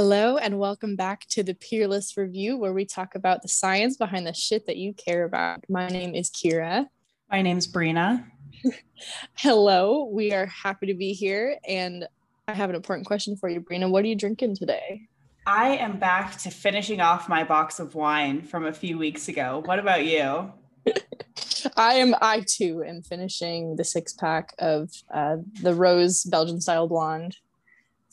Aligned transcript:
Hello, 0.00 0.36
and 0.36 0.60
welcome 0.60 0.94
back 0.94 1.26
to 1.30 1.42
the 1.42 1.54
Peerless 1.54 2.16
Review, 2.16 2.56
where 2.56 2.72
we 2.72 2.84
talk 2.84 3.16
about 3.16 3.42
the 3.42 3.48
science 3.48 3.96
behind 3.96 4.28
the 4.28 4.32
shit 4.32 4.64
that 4.66 4.76
you 4.76 4.94
care 4.94 5.24
about. 5.24 5.64
My 5.68 5.88
name 5.88 6.14
is 6.14 6.30
Kira. 6.30 6.86
My 7.28 7.42
name's 7.42 7.66
Brienna. 7.66 8.24
Hello, 9.34 10.04
we 10.04 10.32
are 10.32 10.46
happy 10.46 10.86
to 10.86 10.94
be 10.94 11.14
here, 11.14 11.58
and 11.66 12.06
I 12.46 12.52
have 12.52 12.70
an 12.70 12.76
important 12.76 13.08
question 13.08 13.34
for 13.34 13.48
you, 13.48 13.60
Brienna. 13.60 13.90
What 13.90 14.04
are 14.04 14.06
you 14.06 14.14
drinking 14.14 14.54
today? 14.54 15.08
I 15.48 15.70
am 15.70 15.98
back 15.98 16.38
to 16.42 16.50
finishing 16.50 17.00
off 17.00 17.28
my 17.28 17.42
box 17.42 17.80
of 17.80 17.96
wine 17.96 18.42
from 18.42 18.66
a 18.66 18.72
few 18.72 18.98
weeks 18.98 19.26
ago. 19.26 19.62
What 19.64 19.80
about 19.80 20.04
you? 20.04 20.52
I 21.76 21.94
am, 21.94 22.14
I 22.22 22.44
too 22.48 22.84
am 22.86 23.02
finishing 23.02 23.74
the 23.74 23.84
six 23.84 24.12
pack 24.12 24.54
of 24.60 24.90
uh, 25.12 25.38
the 25.60 25.74
Rose 25.74 26.22
Belgian 26.22 26.60
style 26.60 26.86
blonde 26.86 27.34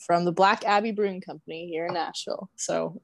from 0.06 0.24
the 0.24 0.32
Black 0.32 0.64
Abbey 0.64 0.92
Brewing 0.92 1.20
Company 1.20 1.66
here 1.66 1.86
in 1.86 1.94
Nashville. 1.94 2.48
So, 2.56 3.02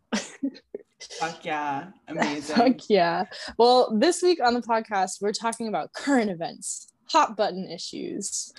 fuck 1.01 1.45
yeah, 1.45 1.89
amazing. 2.09 2.57
Fuck 2.57 2.89
yeah. 2.89 3.25
Well, 3.59 3.97
this 3.99 4.23
week 4.23 4.41
on 4.43 4.55
the 4.55 4.63
podcast, 4.63 5.21
we're 5.21 5.33
talking 5.33 5.69
about 5.69 5.93
current 5.93 6.31
events, 6.31 6.93
hot 7.07 7.37
button 7.37 7.69
issues. 7.69 8.53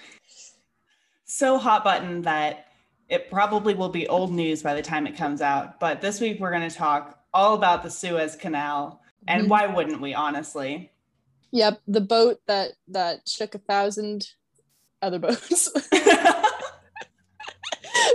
So 1.25 1.57
hot 1.57 1.83
button 1.83 2.21
that 2.23 2.67
it 3.09 3.31
probably 3.31 3.73
will 3.73 3.89
be 3.89 4.07
old 4.07 4.31
news 4.31 4.61
by 4.61 4.73
the 4.73 4.81
time 4.81 5.07
it 5.07 5.17
comes 5.17 5.41
out. 5.41 5.79
But 5.79 6.01
this 6.01 6.19
week, 6.19 6.39
we're 6.39 6.51
going 6.51 6.69
to 6.69 6.75
talk 6.75 7.19
all 7.33 7.55
about 7.55 7.81
the 7.81 7.89
Suez 7.89 8.35
Canal. 8.35 9.01
And 9.27 9.43
mm-hmm. 9.43 9.49
why 9.49 9.67
wouldn't 9.67 10.01
we, 10.01 10.13
honestly? 10.13 10.91
Yep, 11.51 11.81
the 11.87 12.01
boat 12.01 12.39
that 12.47 12.71
that 12.89 13.27
shook 13.27 13.55
a 13.55 13.59
thousand 13.59 14.27
other 15.01 15.19
boats. 15.19 15.69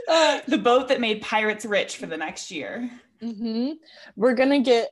uh, 0.09 0.41
the 0.49 0.59
boat 0.59 0.89
that 0.89 1.01
made 1.01 1.23
pirates 1.23 1.65
rich 1.65 1.97
for 1.97 2.07
the 2.07 2.17
next 2.17 2.51
year. 2.51 2.91
Mm-hmm. 3.23 3.73
We're 4.17 4.35
gonna 4.35 4.61
get 4.61 4.91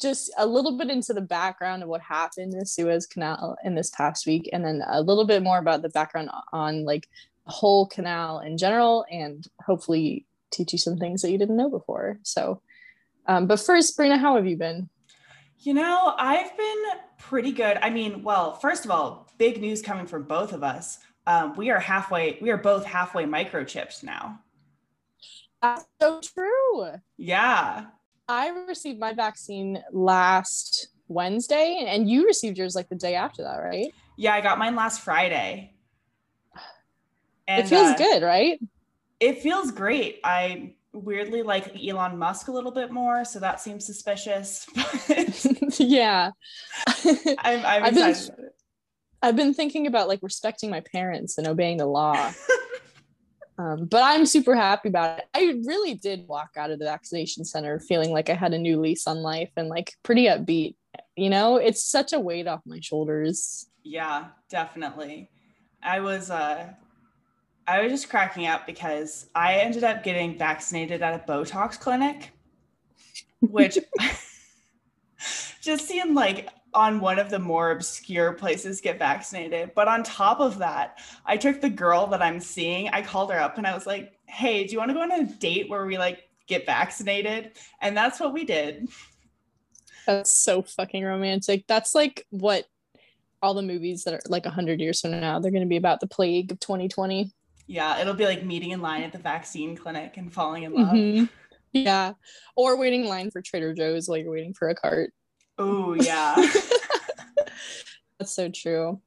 just 0.00 0.32
a 0.38 0.46
little 0.46 0.78
bit 0.78 0.90
into 0.90 1.12
the 1.12 1.20
background 1.20 1.82
of 1.82 1.88
what 1.88 2.00
happened 2.00 2.52
in 2.52 2.58
the 2.58 2.66
Suez 2.66 3.06
Canal 3.06 3.56
in 3.64 3.74
this 3.74 3.90
past 3.90 4.26
week, 4.26 4.48
and 4.52 4.64
then 4.64 4.82
a 4.86 5.02
little 5.02 5.24
bit 5.24 5.42
more 5.42 5.58
about 5.58 5.82
the 5.82 5.88
background 5.88 6.30
on 6.52 6.84
like 6.84 7.08
the 7.46 7.52
whole 7.52 7.86
canal 7.86 8.40
in 8.40 8.58
general, 8.58 9.04
and 9.10 9.46
hopefully 9.64 10.26
teach 10.50 10.72
you 10.72 10.78
some 10.78 10.98
things 10.98 11.22
that 11.22 11.30
you 11.30 11.38
didn't 11.38 11.56
know 11.56 11.70
before. 11.70 12.18
So, 12.22 12.60
um, 13.26 13.46
but 13.46 13.60
first, 13.60 13.96
Brienna, 13.98 14.18
how 14.18 14.36
have 14.36 14.46
you 14.46 14.56
been? 14.56 14.88
You 15.58 15.74
know, 15.74 16.14
I've 16.18 16.56
been 16.56 16.84
pretty 17.18 17.52
good. 17.52 17.78
I 17.80 17.90
mean, 17.90 18.22
well, 18.22 18.54
first 18.54 18.84
of 18.84 18.90
all, 18.90 19.30
big 19.38 19.60
news 19.60 19.80
coming 19.80 20.06
from 20.06 20.24
both 20.24 20.52
of 20.52 20.62
us. 20.62 20.98
Um, 21.26 21.54
we 21.56 21.70
are 21.70 21.78
halfway, 21.78 22.38
we 22.40 22.50
are 22.50 22.56
both 22.56 22.84
halfway 22.84 23.24
microchipped 23.24 24.02
now. 24.02 24.40
That's 25.60 25.84
so 26.00 26.20
true. 26.20 26.94
Yeah. 27.16 27.86
I 28.28 28.48
received 28.66 28.98
my 28.98 29.12
vaccine 29.12 29.82
last 29.92 30.88
Wednesday, 31.08 31.84
and 31.88 32.08
you 32.08 32.26
received 32.26 32.58
yours 32.58 32.74
like 32.74 32.88
the 32.88 32.96
day 32.96 33.14
after 33.14 33.42
that, 33.42 33.56
right? 33.56 33.92
Yeah, 34.16 34.34
I 34.34 34.40
got 34.40 34.58
mine 34.58 34.74
last 34.74 35.02
Friday. 35.02 35.74
And, 37.46 37.64
it 37.64 37.68
feels 37.68 37.90
uh, 37.90 37.96
good, 37.96 38.22
right? 38.22 38.60
It 39.20 39.40
feels 39.40 39.70
great. 39.70 40.20
I 40.24 40.74
weirdly 40.92 41.42
like 41.42 41.76
Elon 41.76 42.18
Musk 42.18 42.48
a 42.48 42.52
little 42.52 42.70
bit 42.70 42.90
more, 42.90 43.24
so 43.24 43.38
that 43.40 43.60
seems 43.60 43.84
suspicious. 43.84 44.66
yeah, 45.78 46.30
I'm, 47.04 47.64
I'm 47.64 47.84
I've 47.84 47.94
been, 47.94 48.14
I've 49.22 49.36
been 49.36 49.54
thinking 49.54 49.86
about 49.86 50.08
like 50.08 50.20
respecting 50.22 50.70
my 50.70 50.80
parents 50.80 51.38
and 51.38 51.46
obeying 51.46 51.76
the 51.76 51.86
law. 51.86 52.32
um, 53.58 53.86
but 53.86 54.02
I'm 54.02 54.26
super 54.26 54.56
happy 54.56 54.88
about 54.88 55.20
it. 55.20 55.24
I 55.32 55.60
really 55.64 55.94
did 55.94 56.26
walk 56.26 56.50
out 56.56 56.70
of 56.70 56.80
the 56.80 56.84
vaccination 56.84 57.44
center 57.44 57.78
feeling 57.78 58.10
like 58.10 58.28
I 58.28 58.34
had 58.34 58.52
a 58.52 58.58
new 58.58 58.80
lease 58.80 59.06
on 59.06 59.18
life 59.18 59.50
and 59.56 59.68
like 59.68 59.94
pretty 60.02 60.26
upbeat. 60.26 60.74
You 61.16 61.30
know, 61.30 61.56
it's 61.56 61.84
such 61.84 62.12
a 62.12 62.20
weight 62.20 62.48
off 62.48 62.60
my 62.66 62.80
shoulders. 62.80 63.66
Yeah, 63.84 64.26
definitely. 64.50 65.30
I 65.82 66.00
was 66.00 66.30
uh 66.30 66.72
I 67.66 67.82
was 67.82 67.92
just 67.92 68.08
cracking 68.08 68.46
up 68.46 68.66
because 68.66 69.26
I 69.34 69.54
ended 69.54 69.84
up 69.84 70.02
getting 70.02 70.36
vaccinated 70.36 71.00
at 71.00 71.14
a 71.14 71.32
Botox 71.32 71.78
clinic, 71.78 72.32
which 73.40 73.78
just 75.60 75.86
seemed 75.86 76.14
like 76.14 76.48
on 76.74 77.00
one 77.00 77.18
of 77.18 77.30
the 77.30 77.38
more 77.38 77.70
obscure 77.70 78.32
places 78.32 78.80
get 78.80 78.98
vaccinated. 78.98 79.72
But 79.74 79.88
on 79.88 80.02
top 80.02 80.40
of 80.40 80.58
that, 80.58 80.98
I 81.26 81.36
took 81.36 81.60
the 81.60 81.70
girl 81.70 82.06
that 82.08 82.22
I'm 82.22 82.40
seeing, 82.40 82.88
I 82.88 83.02
called 83.02 83.30
her 83.30 83.38
up 83.38 83.58
and 83.58 83.66
I 83.66 83.74
was 83.74 83.86
like, 83.86 84.12
hey, 84.26 84.64
do 84.64 84.72
you 84.72 84.78
want 84.78 84.90
to 84.90 84.94
go 84.94 85.02
on 85.02 85.12
a 85.12 85.24
date 85.24 85.68
where 85.68 85.84
we 85.84 85.98
like 85.98 86.28
get 86.46 86.64
vaccinated? 86.66 87.52
And 87.80 87.96
that's 87.96 88.18
what 88.18 88.32
we 88.32 88.44
did. 88.44 88.88
That's 90.06 90.32
so 90.32 90.62
fucking 90.62 91.04
romantic. 91.04 91.66
That's 91.68 91.94
like 91.94 92.26
what 92.30 92.64
all 93.42 93.54
the 93.54 93.62
movies 93.62 94.04
that 94.04 94.14
are 94.14 94.20
like 94.28 94.44
100 94.44 94.80
years 94.80 95.00
from 95.00 95.12
now, 95.12 95.38
they're 95.38 95.50
going 95.50 95.62
to 95.62 95.68
be 95.68 95.76
about 95.76 96.00
the 96.00 96.06
plague 96.06 96.52
of 96.52 96.60
2020. 96.60 97.30
Yeah, 97.66 98.00
it'll 98.00 98.14
be 98.14 98.24
like 98.24 98.44
meeting 98.44 98.70
in 98.70 98.80
line 98.80 99.02
at 99.02 99.12
the 99.12 99.18
vaccine 99.18 99.76
clinic 99.76 100.16
and 100.16 100.32
falling 100.32 100.64
in 100.64 100.74
love. 100.74 100.94
Mm-hmm. 100.94 101.24
Yeah. 101.72 102.12
Or 102.56 102.76
waiting 102.76 103.02
in 103.02 103.08
line 103.08 103.30
for 103.30 103.40
Trader 103.40 103.72
Joe's 103.72 104.08
while 104.08 104.18
you're 104.18 104.30
waiting 104.30 104.54
for 104.54 104.68
a 104.68 104.74
cart. 104.74 105.12
Oh, 105.58 105.94
yeah. 105.94 106.36
that's 108.18 108.34
so 108.34 108.48
true. 108.48 109.00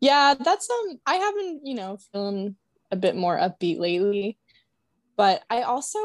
Yeah, 0.00 0.34
that's 0.34 0.68
um 0.70 1.00
I 1.06 1.14
haven't, 1.14 1.66
you 1.66 1.74
know, 1.74 1.98
feeling 2.12 2.56
a 2.90 2.96
bit 2.96 3.16
more 3.16 3.38
upbeat 3.38 3.78
lately. 3.78 4.38
But 5.16 5.42
I 5.48 5.62
also 5.62 5.98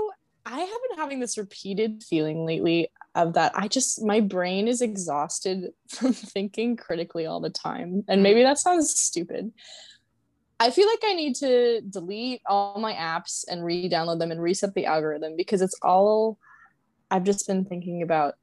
I 0.46 0.60
have 0.60 0.80
been 0.90 0.98
having 0.98 1.20
this 1.20 1.38
repeated 1.38 2.04
feeling 2.04 2.46
lately 2.46 2.90
of 3.16 3.34
that 3.34 3.52
I 3.56 3.68
just 3.68 4.02
my 4.04 4.20
brain 4.20 4.68
is 4.68 4.82
exhausted 4.82 5.72
from 5.90 6.14
thinking 6.14 6.78
critically 6.78 7.26
all 7.26 7.40
the 7.40 7.50
time. 7.50 8.04
And 8.08 8.24
maybe 8.24 8.44
that 8.44 8.60
sounds 8.60 8.98
stupid, 8.98 9.52
I 10.60 10.72
feel 10.72 10.88
like 10.88 11.04
I 11.06 11.14
need 11.14 11.36
to 11.36 11.82
delete 11.82 12.42
all 12.46 12.80
my 12.80 12.94
apps 12.94 13.46
and 13.50 13.64
re-download 13.64 14.20
them 14.20 14.32
and 14.32 14.42
reset 14.42 14.74
the 14.74 14.86
algorithm 14.86 15.38
because 15.38 15.62
it's 15.62 15.78
all 15.82 16.38
I've 17.10 17.24
just 17.24 17.48
been 17.48 17.64
thinking 17.64 18.02
about 18.02 18.36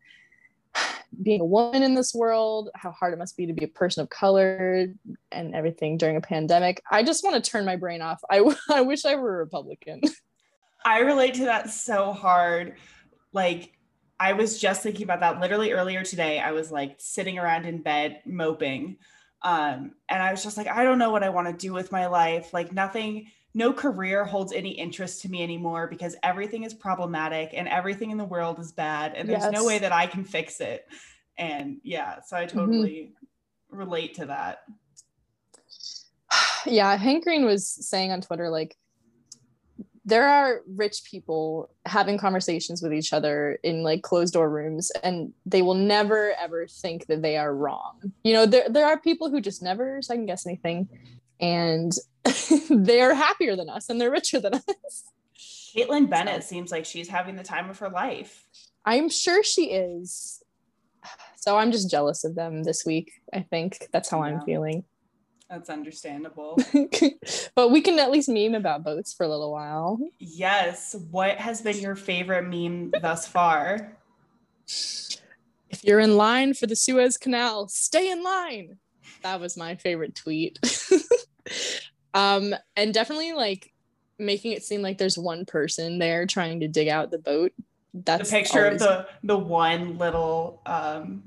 being 1.22 1.40
a 1.40 1.44
woman 1.44 1.82
in 1.82 1.94
this 1.94 2.14
world, 2.14 2.70
how 2.74 2.90
hard 2.90 3.12
it 3.14 3.18
must 3.18 3.36
be 3.36 3.46
to 3.46 3.52
be 3.52 3.64
a 3.64 3.68
person 3.68 4.02
of 4.02 4.10
color 4.10 4.86
and 5.32 5.54
everything 5.54 5.96
during 5.96 6.16
a 6.16 6.20
pandemic. 6.20 6.82
I 6.90 7.02
just 7.02 7.24
want 7.24 7.42
to 7.42 7.50
turn 7.50 7.64
my 7.64 7.76
brain 7.76 8.02
off. 8.02 8.20
I, 8.30 8.44
I 8.70 8.82
wish 8.82 9.04
I 9.04 9.16
were 9.16 9.36
a 9.36 9.38
Republican. 9.38 10.02
I 10.84 11.00
relate 11.00 11.34
to 11.34 11.46
that 11.46 11.70
so 11.70 12.12
hard. 12.12 12.76
Like, 13.32 13.72
I 14.18 14.32
was 14.32 14.58
just 14.58 14.82
thinking 14.82 15.02
about 15.02 15.20
that 15.20 15.40
literally 15.40 15.72
earlier 15.72 16.02
today. 16.02 16.38
I 16.38 16.52
was 16.52 16.70
like 16.70 16.96
sitting 16.98 17.38
around 17.38 17.66
in 17.66 17.82
bed 17.82 18.22
moping 18.24 18.96
um, 19.46 19.92
and 20.08 20.22
I 20.22 20.32
was 20.32 20.42
just 20.42 20.56
like, 20.56 20.66
I 20.66 20.82
don't 20.82 20.98
know 20.98 21.10
what 21.10 21.22
I 21.22 21.28
want 21.28 21.46
to 21.46 21.52
do 21.52 21.72
with 21.72 21.92
my 21.92 22.06
life. 22.06 22.52
Like 22.52 22.72
nothing, 22.72 23.28
no 23.56 23.72
career 23.72 24.22
holds 24.22 24.52
any 24.52 24.68
interest 24.68 25.22
to 25.22 25.30
me 25.30 25.42
anymore 25.42 25.86
because 25.86 26.14
everything 26.22 26.64
is 26.64 26.74
problematic 26.74 27.54
and 27.54 27.66
everything 27.68 28.10
in 28.10 28.18
the 28.18 28.24
world 28.24 28.58
is 28.58 28.70
bad. 28.70 29.14
And 29.14 29.26
there's 29.26 29.44
yes. 29.44 29.52
no 29.52 29.64
way 29.64 29.78
that 29.78 29.92
I 29.92 30.06
can 30.06 30.24
fix 30.24 30.60
it. 30.60 30.86
And 31.38 31.78
yeah, 31.82 32.20
so 32.20 32.36
I 32.36 32.44
mm-hmm. 32.44 32.58
totally 32.58 33.12
mm-hmm. 33.70 33.76
relate 33.76 34.14
to 34.16 34.26
that. 34.26 34.64
Yeah, 36.66 36.96
Hank 36.96 37.22
Green 37.22 37.44
was 37.44 37.64
saying 37.66 38.10
on 38.10 38.20
Twitter, 38.20 38.50
like, 38.50 38.76
there 40.04 40.28
are 40.28 40.62
rich 40.66 41.04
people 41.04 41.70
having 41.84 42.18
conversations 42.18 42.82
with 42.82 42.92
each 42.92 43.12
other 43.12 43.58
in 43.62 43.82
like 43.82 44.02
closed 44.02 44.34
door 44.34 44.48
rooms 44.50 44.90
and 45.02 45.32
they 45.44 45.62
will 45.62 45.74
never 45.74 46.32
ever 46.40 46.66
think 46.66 47.06
that 47.06 47.22
they 47.22 47.36
are 47.36 47.54
wrong 47.54 48.12
you 48.22 48.32
know 48.32 48.46
there, 48.46 48.68
there 48.68 48.86
are 48.86 48.98
people 48.98 49.28
who 49.28 49.40
just 49.40 49.62
never 49.62 50.00
second 50.00 50.26
guess 50.26 50.46
anything 50.46 50.88
and 51.40 51.92
they're 52.70 53.14
happier 53.14 53.56
than 53.56 53.68
us 53.68 53.88
and 53.88 54.00
they're 54.00 54.10
richer 54.10 54.40
than 54.40 54.54
us 54.86 55.04
Kaitlin 55.76 56.08
Bennett 56.08 56.42
seems 56.42 56.70
like 56.70 56.86
she's 56.86 57.08
having 57.08 57.36
the 57.36 57.42
time 57.42 57.68
of 57.68 57.78
her 57.80 57.90
life. 57.90 58.46
I'm 58.84 59.08
sure 59.08 59.42
she 59.42 59.66
is. 59.66 60.42
So 61.36 61.58
I'm 61.58 61.70
just 61.70 61.90
jealous 61.90 62.24
of 62.24 62.34
them 62.34 62.62
this 62.62 62.84
week. 62.86 63.12
I 63.32 63.40
think 63.40 63.86
that's 63.92 64.08
how 64.08 64.24
yeah. 64.24 64.30
I'm 64.30 64.40
feeling. 64.42 64.84
That's 65.50 65.70
understandable. 65.70 66.58
but 67.54 67.70
we 67.70 67.80
can 67.80 67.98
at 67.98 68.10
least 68.10 68.28
meme 68.28 68.54
about 68.54 68.82
boats 68.82 69.12
for 69.12 69.24
a 69.24 69.28
little 69.28 69.52
while. 69.52 69.98
Yes. 70.18 70.96
What 71.10 71.36
has 71.36 71.60
been 71.60 71.78
your 71.78 71.94
favorite 71.94 72.48
meme 72.48 72.92
thus 73.00 73.28
far? 73.28 73.96
If 74.66 75.84
you're 75.84 76.00
in 76.00 76.16
line 76.16 76.54
for 76.54 76.66
the 76.66 76.74
Suez 76.74 77.16
Canal, 77.16 77.68
stay 77.68 78.10
in 78.10 78.24
line. 78.24 78.78
That 79.22 79.40
was 79.40 79.56
my 79.56 79.76
favorite 79.76 80.14
tweet. 80.14 80.58
Um, 82.14 82.54
and 82.76 82.92
definitely 82.94 83.32
like 83.32 83.72
making 84.18 84.52
it 84.52 84.64
seem 84.64 84.82
like 84.82 84.98
there's 84.98 85.18
one 85.18 85.44
person 85.44 85.98
there 85.98 86.26
trying 86.26 86.60
to 86.60 86.68
dig 86.68 86.88
out 86.88 87.10
the 87.10 87.18
boat. 87.18 87.52
That's 87.92 88.30
the 88.30 88.36
picture 88.36 88.66
always... 88.66 88.82
of 88.82 88.88
the 88.88 89.08
the 89.22 89.38
one 89.38 89.98
little 89.98 90.60
um 90.66 91.22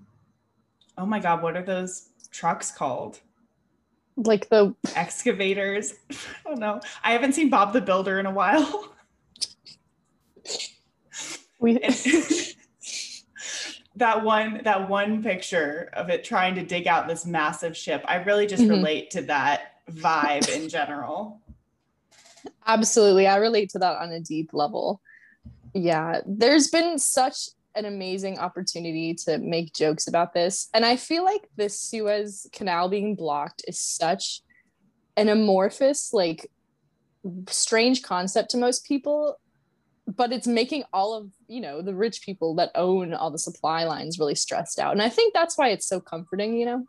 oh 0.97 1.05
my 1.05 1.19
god, 1.19 1.41
what 1.41 1.55
are 1.55 1.63
those 1.63 2.09
trucks 2.31 2.71
called? 2.71 3.19
like 4.25 4.49
the 4.49 4.75
excavators. 4.95 5.93
I 6.11 6.49
don't 6.49 6.59
know. 6.59 6.81
I 7.03 7.13
haven't 7.13 7.33
seen 7.33 7.49
Bob 7.49 7.73
the 7.73 7.81
Builder 7.81 8.19
in 8.19 8.25
a 8.25 8.31
while. 8.31 8.93
We 11.61 11.73
that 13.97 14.23
one 14.23 14.61
that 14.63 14.89
one 14.89 15.21
picture 15.21 15.89
of 15.91 16.09
it 16.09 16.23
trying 16.23 16.55
to 16.55 16.63
dig 16.63 16.87
out 16.87 17.09
this 17.09 17.25
massive 17.25 17.75
ship. 17.75 18.01
I 18.07 18.15
really 18.23 18.47
just 18.47 18.63
Mhm. 18.63 18.69
relate 18.69 19.11
to 19.11 19.23
that 19.23 19.78
vibe 19.89 20.49
in 20.55 20.69
general. 20.69 21.41
Absolutely. 22.65 23.27
I 23.27 23.37
relate 23.37 23.69
to 23.71 23.79
that 23.79 23.97
on 23.97 24.11
a 24.11 24.19
deep 24.19 24.51
level. 24.53 25.01
Yeah, 25.73 26.21
there's 26.25 26.69
been 26.69 26.97
such 26.97 27.49
an 27.75 27.85
amazing 27.85 28.39
opportunity 28.39 29.13
to 29.13 29.37
make 29.37 29.73
jokes 29.73 30.07
about 30.07 30.33
this. 30.33 30.69
And 30.73 30.85
I 30.85 30.95
feel 30.95 31.23
like 31.23 31.47
the 31.55 31.69
Suez 31.69 32.47
Canal 32.51 32.89
being 32.89 33.15
blocked 33.15 33.63
is 33.67 33.77
such 33.77 34.41
an 35.15 35.29
amorphous, 35.29 36.13
like 36.13 36.49
strange 37.47 38.01
concept 38.01 38.51
to 38.51 38.57
most 38.57 38.85
people. 38.85 39.37
But 40.07 40.31
it's 40.31 40.47
making 40.47 40.85
all 40.91 41.13
of, 41.13 41.29
you 41.47 41.61
know, 41.61 41.83
the 41.83 41.93
rich 41.93 42.23
people 42.23 42.55
that 42.55 42.71
own 42.73 43.13
all 43.13 43.29
the 43.29 43.37
supply 43.37 43.83
lines 43.83 44.17
really 44.17 44.33
stressed 44.33 44.79
out. 44.79 44.93
And 44.93 45.03
I 45.03 45.09
think 45.09 45.35
that's 45.35 45.55
why 45.55 45.69
it's 45.69 45.85
so 45.85 45.99
comforting, 45.99 46.57
you 46.57 46.65
know? 46.65 46.85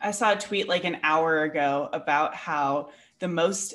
I 0.00 0.10
saw 0.10 0.32
a 0.32 0.36
tweet 0.36 0.68
like 0.68 0.84
an 0.84 0.98
hour 1.02 1.42
ago 1.42 1.88
about 1.92 2.34
how 2.34 2.90
the 3.18 3.28
most 3.28 3.74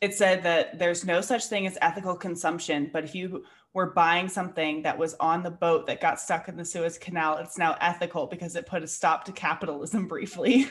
it 0.00 0.14
said 0.14 0.44
that 0.44 0.78
there's 0.78 1.04
no 1.04 1.20
such 1.20 1.46
thing 1.46 1.66
as 1.66 1.76
ethical 1.82 2.14
consumption, 2.14 2.90
but 2.92 3.04
if 3.04 3.14
you 3.14 3.44
were 3.74 3.90
buying 3.90 4.28
something 4.28 4.82
that 4.82 4.96
was 4.96 5.14
on 5.14 5.42
the 5.42 5.50
boat 5.50 5.86
that 5.86 6.00
got 6.00 6.20
stuck 6.20 6.48
in 6.48 6.56
the 6.56 6.64
Suez 6.64 6.98
Canal, 6.98 7.38
it's 7.38 7.58
now 7.58 7.76
ethical 7.80 8.26
because 8.26 8.56
it 8.56 8.66
put 8.66 8.82
a 8.82 8.86
stop 8.86 9.24
to 9.24 9.32
capitalism 9.32 10.06
briefly. 10.08 10.68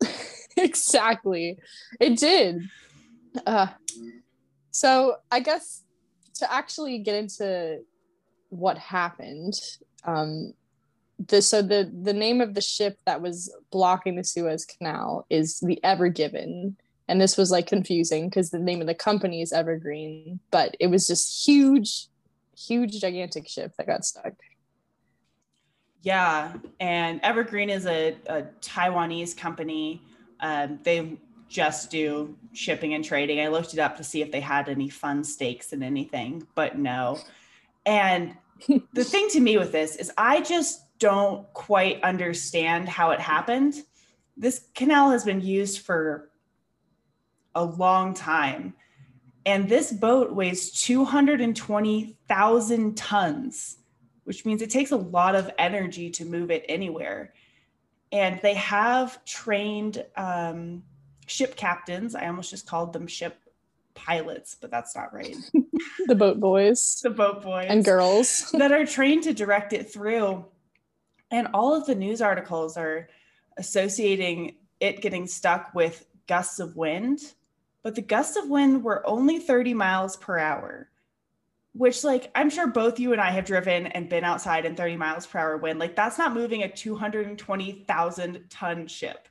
exactly. 0.56 1.58
It 2.00 2.18
did. 2.18 2.62
Uh, 3.46 3.68
so 4.70 5.16
I 5.30 5.40
guess 5.40 5.82
to 6.34 6.52
actually 6.52 6.98
get 6.98 7.14
into 7.14 7.80
what 8.50 8.78
happened, 8.78 9.54
um, 10.04 10.52
the 11.24 11.40
so 11.40 11.62
the 11.62 11.90
the 12.02 12.12
name 12.12 12.40
of 12.40 12.54
the 12.54 12.60
ship 12.60 12.98
that 13.06 13.22
was 13.22 13.54
blocking 13.70 14.16
the 14.16 14.24
Suez 14.24 14.64
Canal 14.64 15.26
is 15.30 15.60
the 15.60 15.82
Ever 15.82 16.08
Given, 16.08 16.76
and 17.08 17.20
this 17.20 17.36
was 17.36 17.50
like 17.50 17.66
confusing 17.66 18.28
because 18.28 18.50
the 18.50 18.58
name 18.58 18.80
of 18.80 18.86
the 18.86 18.94
company 18.94 19.40
is 19.40 19.52
Evergreen, 19.52 20.40
but 20.50 20.76
it 20.78 20.88
was 20.88 21.06
just 21.06 21.46
huge, 21.46 22.08
huge, 22.56 23.00
gigantic 23.00 23.48
ship 23.48 23.72
that 23.78 23.86
got 23.86 24.04
stuck. 24.04 24.34
Yeah, 26.02 26.52
and 26.78 27.20
Evergreen 27.22 27.70
is 27.70 27.86
a, 27.86 28.16
a 28.26 28.42
Taiwanese 28.60 29.36
company. 29.36 30.02
Um, 30.40 30.78
they 30.82 31.16
just 31.48 31.90
do 31.90 32.36
shipping 32.52 32.94
and 32.94 33.04
trading. 33.04 33.40
I 33.40 33.48
looked 33.48 33.72
it 33.72 33.80
up 33.80 33.96
to 33.96 34.04
see 34.04 34.22
if 34.22 34.30
they 34.30 34.40
had 34.40 34.68
any 34.68 34.88
fun 34.88 35.24
stakes 35.24 35.72
in 35.72 35.82
anything, 35.82 36.46
but 36.54 36.78
no. 36.78 37.18
And 37.84 38.36
the 38.92 39.04
thing 39.04 39.28
to 39.30 39.40
me 39.40 39.58
with 39.58 39.72
this 39.72 39.96
is 39.96 40.12
I 40.16 40.40
just 40.40 40.85
don't 40.98 41.52
quite 41.52 42.02
understand 42.02 42.88
how 42.88 43.10
it 43.10 43.20
happened. 43.20 43.74
This 44.36 44.64
canal 44.74 45.10
has 45.10 45.24
been 45.24 45.40
used 45.40 45.80
for 45.80 46.30
a 47.54 47.64
long 47.64 48.14
time. 48.14 48.74
And 49.44 49.68
this 49.68 49.92
boat 49.92 50.32
weighs 50.32 50.72
220,000 50.72 52.96
tons, 52.96 53.76
which 54.24 54.44
means 54.44 54.60
it 54.60 54.70
takes 54.70 54.90
a 54.90 54.96
lot 54.96 55.36
of 55.36 55.50
energy 55.56 56.10
to 56.10 56.24
move 56.24 56.50
it 56.50 56.64
anywhere. 56.68 57.32
And 58.10 58.40
they 58.42 58.54
have 58.54 59.24
trained 59.24 60.04
um, 60.16 60.82
ship 61.26 61.56
captains. 61.56 62.14
I 62.14 62.26
almost 62.26 62.50
just 62.50 62.66
called 62.66 62.92
them 62.92 63.06
ship 63.06 63.38
pilots, 63.94 64.56
but 64.60 64.70
that's 64.70 64.94
not 64.94 65.12
right. 65.12 65.36
The 66.06 66.14
boat 66.14 66.38
boys 66.38 67.00
the 67.02 67.10
boat 67.10 67.42
boys 67.42 67.66
and 67.68 67.84
girls. 67.84 68.50
that 68.52 68.70
are 68.70 68.86
trained 68.86 69.24
to 69.24 69.34
direct 69.34 69.72
it 69.72 69.92
through. 69.92 70.44
And 71.30 71.48
all 71.54 71.74
of 71.74 71.86
the 71.86 71.94
news 71.94 72.22
articles 72.22 72.76
are 72.76 73.08
associating 73.56 74.56
it 74.80 75.00
getting 75.00 75.26
stuck 75.26 75.74
with 75.74 76.06
gusts 76.26 76.58
of 76.58 76.76
wind, 76.76 77.20
but 77.82 77.94
the 77.94 78.02
gusts 78.02 78.36
of 78.36 78.48
wind 78.48 78.84
were 78.84 79.06
only 79.06 79.38
30 79.38 79.74
miles 79.74 80.16
per 80.16 80.38
hour, 80.38 80.90
which, 81.72 82.04
like, 82.04 82.30
I'm 82.34 82.50
sure 82.50 82.66
both 82.66 82.98
you 82.98 83.12
and 83.12 83.20
I 83.20 83.30
have 83.30 83.44
driven 83.44 83.86
and 83.86 84.08
been 84.08 84.24
outside 84.24 84.64
in 84.64 84.76
30 84.76 84.96
miles 84.96 85.26
per 85.26 85.38
hour 85.38 85.56
wind. 85.56 85.78
Like, 85.78 85.96
that's 85.96 86.18
not 86.18 86.34
moving 86.34 86.62
a 86.62 86.68
220,000 86.68 88.44
ton 88.50 88.86
ship. 88.86 89.28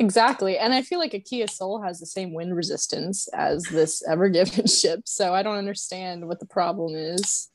Exactly. 0.00 0.58
And 0.58 0.72
I 0.72 0.82
feel 0.82 1.00
like 1.00 1.14
a 1.14 1.18
Kia 1.18 1.48
Soul 1.48 1.82
has 1.82 1.98
the 1.98 2.06
same 2.06 2.32
wind 2.32 2.54
resistance 2.54 3.28
as 3.34 3.64
this 3.64 4.02
Ever 4.06 4.28
Given 4.28 4.66
ship. 4.68 5.02
So 5.06 5.34
I 5.34 5.42
don't 5.42 5.56
understand 5.56 6.26
what 6.26 6.40
the 6.40 6.46
problem 6.46 6.94
is. 6.94 7.48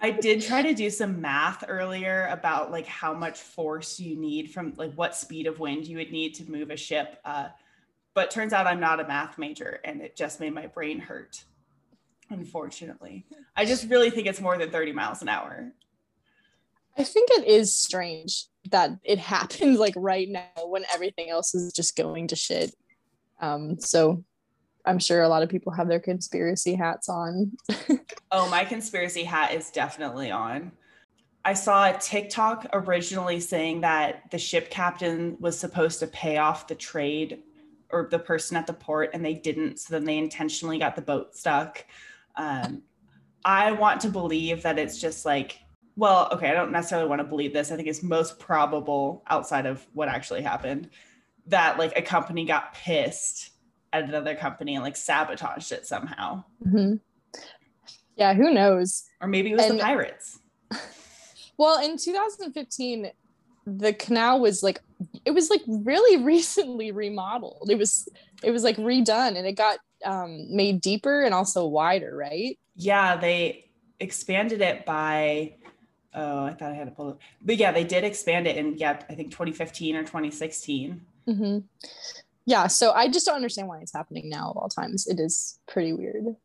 I 0.00 0.10
did 0.10 0.42
try 0.42 0.62
to 0.62 0.74
do 0.74 0.90
some 0.90 1.20
math 1.20 1.64
earlier 1.68 2.28
about 2.30 2.70
like 2.70 2.86
how 2.86 3.14
much 3.14 3.38
force 3.38 3.98
you 3.98 4.16
need 4.16 4.50
from 4.50 4.74
like 4.76 4.92
what 4.94 5.14
speed 5.16 5.46
of 5.46 5.58
wind 5.58 5.86
you 5.86 5.98
would 5.98 6.12
need 6.12 6.34
to 6.34 6.50
move 6.50 6.70
a 6.70 6.76
ship. 6.76 7.18
Uh, 7.24 7.48
but 8.14 8.30
turns 8.30 8.52
out 8.52 8.66
I'm 8.66 8.80
not 8.80 9.00
a 9.00 9.06
math 9.06 9.38
major 9.38 9.80
and 9.84 10.00
it 10.00 10.16
just 10.16 10.40
made 10.40 10.54
my 10.54 10.66
brain 10.66 10.98
hurt. 10.98 11.44
Unfortunately, 12.30 13.26
I 13.56 13.64
just 13.64 13.88
really 13.88 14.10
think 14.10 14.26
it's 14.26 14.40
more 14.40 14.56
than 14.56 14.70
30 14.70 14.92
miles 14.92 15.22
an 15.22 15.28
hour. 15.28 15.72
I 16.96 17.04
think 17.04 17.30
it 17.32 17.46
is 17.46 17.74
strange 17.74 18.46
that 18.70 18.90
it 19.02 19.18
happened 19.18 19.78
like 19.78 19.94
right 19.96 20.28
now 20.28 20.66
when 20.66 20.84
everything 20.92 21.30
else 21.30 21.54
is 21.54 21.72
just 21.72 21.96
going 21.96 22.28
to 22.28 22.36
shit. 22.36 22.74
Um, 23.40 23.80
so 23.80 24.24
I'm 24.84 24.98
sure 24.98 25.22
a 25.22 25.28
lot 25.28 25.42
of 25.42 25.48
people 25.48 25.72
have 25.72 25.88
their 25.88 26.00
conspiracy 26.00 26.74
hats 26.74 27.08
on. 27.08 27.52
Oh, 28.34 28.48
my 28.48 28.64
conspiracy 28.64 29.24
hat 29.24 29.52
is 29.52 29.70
definitely 29.70 30.30
on. 30.30 30.72
I 31.44 31.52
saw 31.52 31.90
a 31.90 31.98
TikTok 31.98 32.66
originally 32.72 33.40
saying 33.40 33.82
that 33.82 34.30
the 34.30 34.38
ship 34.38 34.70
captain 34.70 35.36
was 35.38 35.58
supposed 35.58 35.98
to 36.00 36.06
pay 36.06 36.38
off 36.38 36.66
the 36.66 36.74
trade 36.74 37.42
or 37.90 38.08
the 38.10 38.18
person 38.18 38.56
at 38.56 38.66
the 38.66 38.72
port 38.72 39.10
and 39.12 39.22
they 39.22 39.34
didn't. 39.34 39.80
So 39.80 39.92
then 39.92 40.04
they 40.06 40.16
intentionally 40.16 40.78
got 40.78 40.96
the 40.96 41.02
boat 41.02 41.36
stuck. 41.36 41.84
Um, 42.36 42.84
I 43.44 43.72
want 43.72 44.00
to 44.00 44.08
believe 44.08 44.62
that 44.62 44.78
it's 44.78 44.98
just 44.98 45.26
like, 45.26 45.58
well, 45.94 46.30
okay, 46.32 46.48
I 46.48 46.54
don't 46.54 46.72
necessarily 46.72 47.08
want 47.08 47.20
to 47.20 47.24
believe 47.24 47.52
this. 47.52 47.70
I 47.70 47.76
think 47.76 47.88
it's 47.88 48.02
most 48.02 48.38
probable 48.38 49.24
outside 49.28 49.66
of 49.66 49.86
what 49.92 50.08
actually 50.08 50.40
happened 50.40 50.88
that 51.48 51.78
like 51.78 51.98
a 51.98 52.02
company 52.02 52.46
got 52.46 52.72
pissed 52.72 53.50
at 53.92 54.04
another 54.04 54.34
company 54.34 54.74
and 54.74 54.82
like 54.84 54.96
sabotaged 54.96 55.72
it 55.72 55.86
somehow. 55.86 56.44
Mhm. 56.66 57.00
Yeah, 58.16 58.34
who 58.34 58.52
knows? 58.52 59.04
Or 59.20 59.28
maybe 59.28 59.50
it 59.52 59.56
was 59.56 59.66
And- 59.66 59.78
the 59.78 59.82
pirates. 59.82 60.38
Well, 61.58 61.84
in 61.84 61.96
2015, 61.96 63.10
the 63.66 63.92
canal 63.92 64.40
was 64.40 64.62
like 64.64 64.80
it 65.24 65.30
was 65.30 65.48
like 65.50 65.60
really 65.68 66.20
recently 66.24 66.90
remodeled. 66.90 67.68
It 67.70 67.78
was 67.78 68.08
it 68.42 68.50
was 68.50 68.64
like 68.64 68.76
redone 68.78 69.36
and 69.36 69.46
it 69.46 69.52
got 69.52 69.78
um 70.04 70.46
made 70.54 70.80
deeper 70.80 71.22
and 71.22 71.32
also 71.34 71.66
wider, 71.66 72.16
right? 72.16 72.58
Yeah, 72.74 73.16
they 73.16 73.70
expanded 74.00 74.60
it 74.62 74.84
by 74.86 75.54
oh, 76.14 76.46
I 76.46 76.54
thought 76.54 76.72
I 76.72 76.74
had 76.74 76.86
to 76.88 76.90
pull 76.94 77.10
it. 77.10 77.16
But 77.42 77.58
yeah, 77.58 77.70
they 77.70 77.84
did 77.84 78.02
expand 78.02 78.46
it 78.48 78.56
in 78.56 78.76
yeah, 78.78 79.00
I 79.08 79.14
think 79.14 79.30
2015 79.30 79.94
or 79.94 80.00
2016. 80.02 81.00
Mm-hmm. 81.28 81.58
Yeah, 82.44 82.66
so 82.66 82.92
I 82.92 83.08
just 83.08 83.26
don't 83.26 83.36
understand 83.36 83.68
why 83.68 83.78
it's 83.78 83.92
happening 83.92 84.28
now 84.28 84.50
of 84.50 84.56
all 84.56 84.68
times. 84.68 85.06
It 85.06 85.20
is 85.20 85.58
pretty 85.66 85.92
weird. 85.92 86.36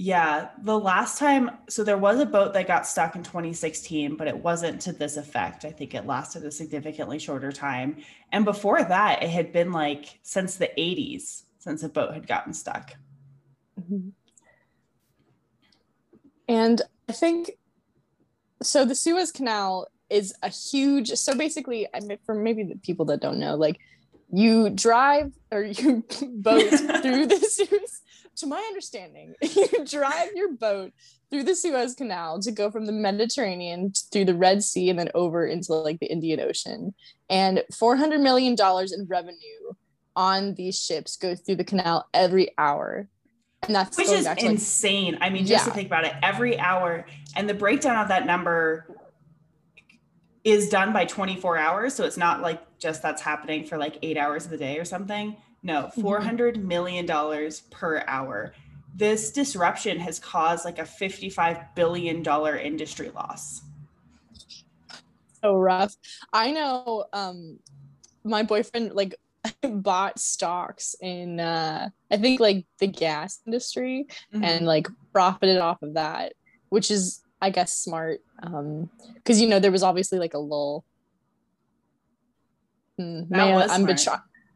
Yeah, 0.00 0.50
the 0.62 0.78
last 0.78 1.18
time 1.18 1.50
so 1.68 1.82
there 1.82 1.98
was 1.98 2.20
a 2.20 2.26
boat 2.26 2.52
that 2.52 2.68
got 2.68 2.86
stuck 2.86 3.16
in 3.16 3.24
2016, 3.24 4.16
but 4.16 4.28
it 4.28 4.36
wasn't 4.36 4.80
to 4.82 4.92
this 4.92 5.16
effect. 5.16 5.64
I 5.64 5.72
think 5.72 5.92
it 5.94 6.06
lasted 6.06 6.44
a 6.44 6.52
significantly 6.52 7.18
shorter 7.18 7.50
time. 7.50 7.96
And 8.30 8.44
before 8.44 8.84
that, 8.84 9.24
it 9.24 9.30
had 9.30 9.52
been 9.52 9.72
like 9.72 10.20
since 10.22 10.56
the 10.56 10.70
80s 10.78 11.44
since 11.58 11.82
a 11.82 11.88
boat 11.88 12.14
had 12.14 12.28
gotten 12.28 12.54
stuck. 12.54 12.94
Mhm. 13.80 14.12
And 16.48 16.82
I 17.08 17.12
think 17.12 17.52
so. 18.62 18.84
The 18.84 18.94
Suez 18.94 19.32
Canal 19.32 19.88
is 20.10 20.32
a 20.42 20.48
huge. 20.48 21.10
So 21.14 21.36
basically, 21.36 21.88
I 21.92 22.00
mean, 22.00 22.18
for 22.24 22.34
maybe 22.34 22.62
the 22.62 22.76
people 22.76 23.04
that 23.06 23.20
don't 23.20 23.38
know, 23.38 23.56
like 23.56 23.78
you 24.30 24.70
drive 24.70 25.32
or 25.50 25.62
you 25.62 26.04
boat 26.28 26.68
through 27.02 27.26
the 27.26 27.38
Suez. 27.38 28.02
To 28.36 28.46
my 28.46 28.58
understanding, 28.68 29.34
you 29.42 29.84
drive 29.84 30.30
your 30.34 30.52
boat 30.52 30.92
through 31.28 31.42
the 31.42 31.56
Suez 31.56 31.94
Canal 31.94 32.40
to 32.40 32.52
go 32.52 32.70
from 32.70 32.86
the 32.86 32.92
Mediterranean 32.92 33.92
through 34.12 34.26
the 34.26 34.34
Red 34.34 34.62
Sea 34.62 34.90
and 34.90 34.98
then 34.98 35.10
over 35.14 35.44
into 35.44 35.74
like 35.74 35.98
the 35.98 36.06
Indian 36.06 36.40
Ocean. 36.40 36.94
And 37.28 37.64
four 37.76 37.96
hundred 37.96 38.20
million 38.20 38.54
dollars 38.54 38.92
in 38.92 39.06
revenue 39.06 39.72
on 40.14 40.54
these 40.54 40.80
ships 40.80 41.16
go 41.16 41.34
through 41.34 41.56
the 41.56 41.64
canal 41.64 42.08
every 42.14 42.50
hour. 42.58 43.08
And 43.64 43.74
that's 43.74 43.98
which 43.98 44.08
is 44.08 44.24
like 44.24 44.42
insane. 44.42 45.18
I 45.20 45.30
mean, 45.30 45.44
just 45.44 45.64
to 45.64 45.72
think 45.72 45.88
about 45.88 46.04
it, 46.04 46.14
every 46.22 46.58
hour 46.60 47.06
and 47.34 47.48
the 47.48 47.54
breakdown 47.54 47.96
of 48.00 48.08
that 48.08 48.24
number 48.24 48.86
is 50.44 50.68
done 50.68 50.92
by 50.92 51.04
24 51.04 51.58
hours. 51.58 51.94
So 51.94 52.04
it's 52.04 52.16
not 52.16 52.40
like 52.40 52.62
just 52.78 53.02
that's 53.02 53.22
happening 53.22 53.64
for 53.64 53.76
like 53.78 53.98
eight 54.02 54.16
hours 54.16 54.44
of 54.44 54.50
the 54.50 54.56
day 54.58 54.78
or 54.78 54.84
something. 54.84 55.36
No, 55.62 55.90
Mm-hmm. 55.96 56.06
$400 56.06 56.62
million 56.62 57.06
per 57.70 58.04
hour. 58.06 58.54
this 58.94 59.30
disruption 59.32 59.98
has 60.00 60.18
caused 60.18 60.64
like 60.64 60.78
a 60.78 60.82
$55 60.82 61.74
billion 61.74 62.24
industry 62.58 63.10
loss. 63.10 63.62
So 65.42 65.56
rough. 65.56 65.94
I 66.32 66.50
know 66.50 67.04
um 67.12 67.58
my 68.24 68.42
boyfriend 68.42 68.92
like 68.94 69.14
bought 69.62 70.18
stocks 70.18 70.96
in 71.00 71.38
uh 71.38 71.90
I 72.10 72.16
think 72.16 72.40
like 72.40 72.66
the 72.78 72.88
gas 72.88 73.40
industry 73.46 74.06
mm-hmm. 74.34 74.42
and 74.42 74.66
like 74.66 74.88
profited 75.12 75.58
off 75.58 75.80
of 75.82 75.94
that, 75.94 76.32
which 76.70 76.90
is 76.90 77.22
I 77.40 77.50
guess 77.50 77.72
smart. 77.72 78.20
Um 78.42 78.90
because 79.14 79.40
you 79.40 79.48
know 79.48 79.60
there 79.60 79.70
was 79.72 79.84
obviously 79.84 80.18
like 80.18 80.34
a 80.34 80.38
lull. 80.38 80.84
Mm, 82.98 83.30
man, 83.30 83.70
I'm 83.70 83.84
betray- 83.84 84.14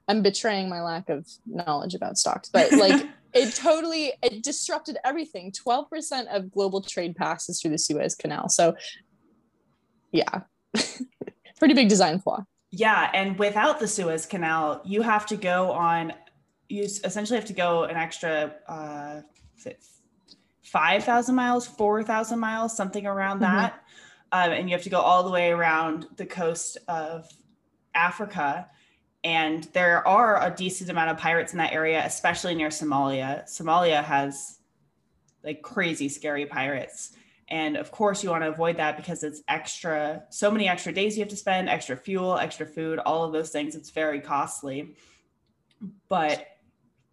I'm 0.09 0.23
betraying 0.23 0.69
my 0.69 0.83
lack 0.83 1.09
of 1.09 1.27
knowledge 1.47 1.95
about 1.95 2.19
stocks, 2.19 2.49
but 2.49 2.73
like 2.73 3.07
it 3.33 3.55
totally 3.55 4.13
it 4.23 4.43
disrupted 4.43 4.99
everything. 5.05 5.53
12% 5.53 6.27
of 6.27 6.51
global 6.51 6.81
trade 6.81 7.17
passes 7.17 7.61
through 7.61 7.71
the 7.71 7.79
suez 7.79 8.15
canal 8.15 8.49
so 8.49 8.75
yeah. 10.11 10.43
Pretty 11.59 11.75
big 11.75 11.89
design 11.89 12.19
flaw. 12.19 12.45
Yeah 12.71 13.11
and 13.15 13.39
without 13.39 13.79
the 13.81 13.89
suez 13.89 14.27
canal 14.27 14.81
you 14.85 15.03
have 15.03 15.27
to 15.27 15.37
go 15.37 15.71
on 15.73 16.13
you 16.69 16.83
essentially 16.83 17.39
have 17.39 17.49
to 17.49 17.53
go 17.53 17.85
an 17.85 17.97
extra 17.97 18.55
uh 18.69 19.21
5000 20.63 21.35
miles 21.35 21.67
4000 21.67 22.39
miles 22.39 22.75
something 22.75 23.07
around 23.07 23.41
mm-hmm. 23.41 23.57
that 23.57 23.83
um, 24.33 24.51
and 24.51 24.69
you 24.71 24.75
have 24.75 24.83
to 24.83 24.91
go 24.91 24.99
all 24.99 25.23
the 25.23 25.31
way 25.31 25.51
around 25.51 26.07
the 26.17 26.25
coast 26.25 26.79
of 26.89 27.29
africa 27.95 28.69
and 29.25 29.65
there 29.73 30.07
are 30.07 30.45
a 30.45 30.55
decent 30.55 30.91
amount 30.91 31.11
of 31.11 31.17
pirates 31.17 31.53
in 31.53 31.59
that 31.59 31.73
area, 31.73 32.05
especially 32.05 32.55
near 32.55 32.69
Somalia. 32.69 33.45
Somalia 33.45 34.03
has 34.03 34.59
like 35.45 35.63
crazy 35.63 36.09
scary 36.09 36.45
pirates. 36.47 37.13
And 37.49 37.77
of 37.77 37.91
course, 37.91 38.25
you 38.25 38.31
want 38.31 38.43
to 38.43 38.49
avoid 38.49 38.79
that 38.79 38.97
because 38.97 39.23
it's 39.23 39.43
extra, 39.47 40.25
so 40.31 40.51
many 40.51 40.69
extra 40.69 40.93
days 40.93 41.17
you 41.17 41.23
have 41.23 41.31
to 41.31 41.37
spend, 41.37 41.69
extra 41.69 41.97
fuel, 41.97 42.39
extra 42.39 42.67
food, 42.67 42.99
all 42.99 43.25
of 43.25 43.33
those 43.33 43.51
things. 43.51 43.77
It's 43.77 43.91
very 43.91 44.21
costly. 44.21 44.97
But 46.09 46.47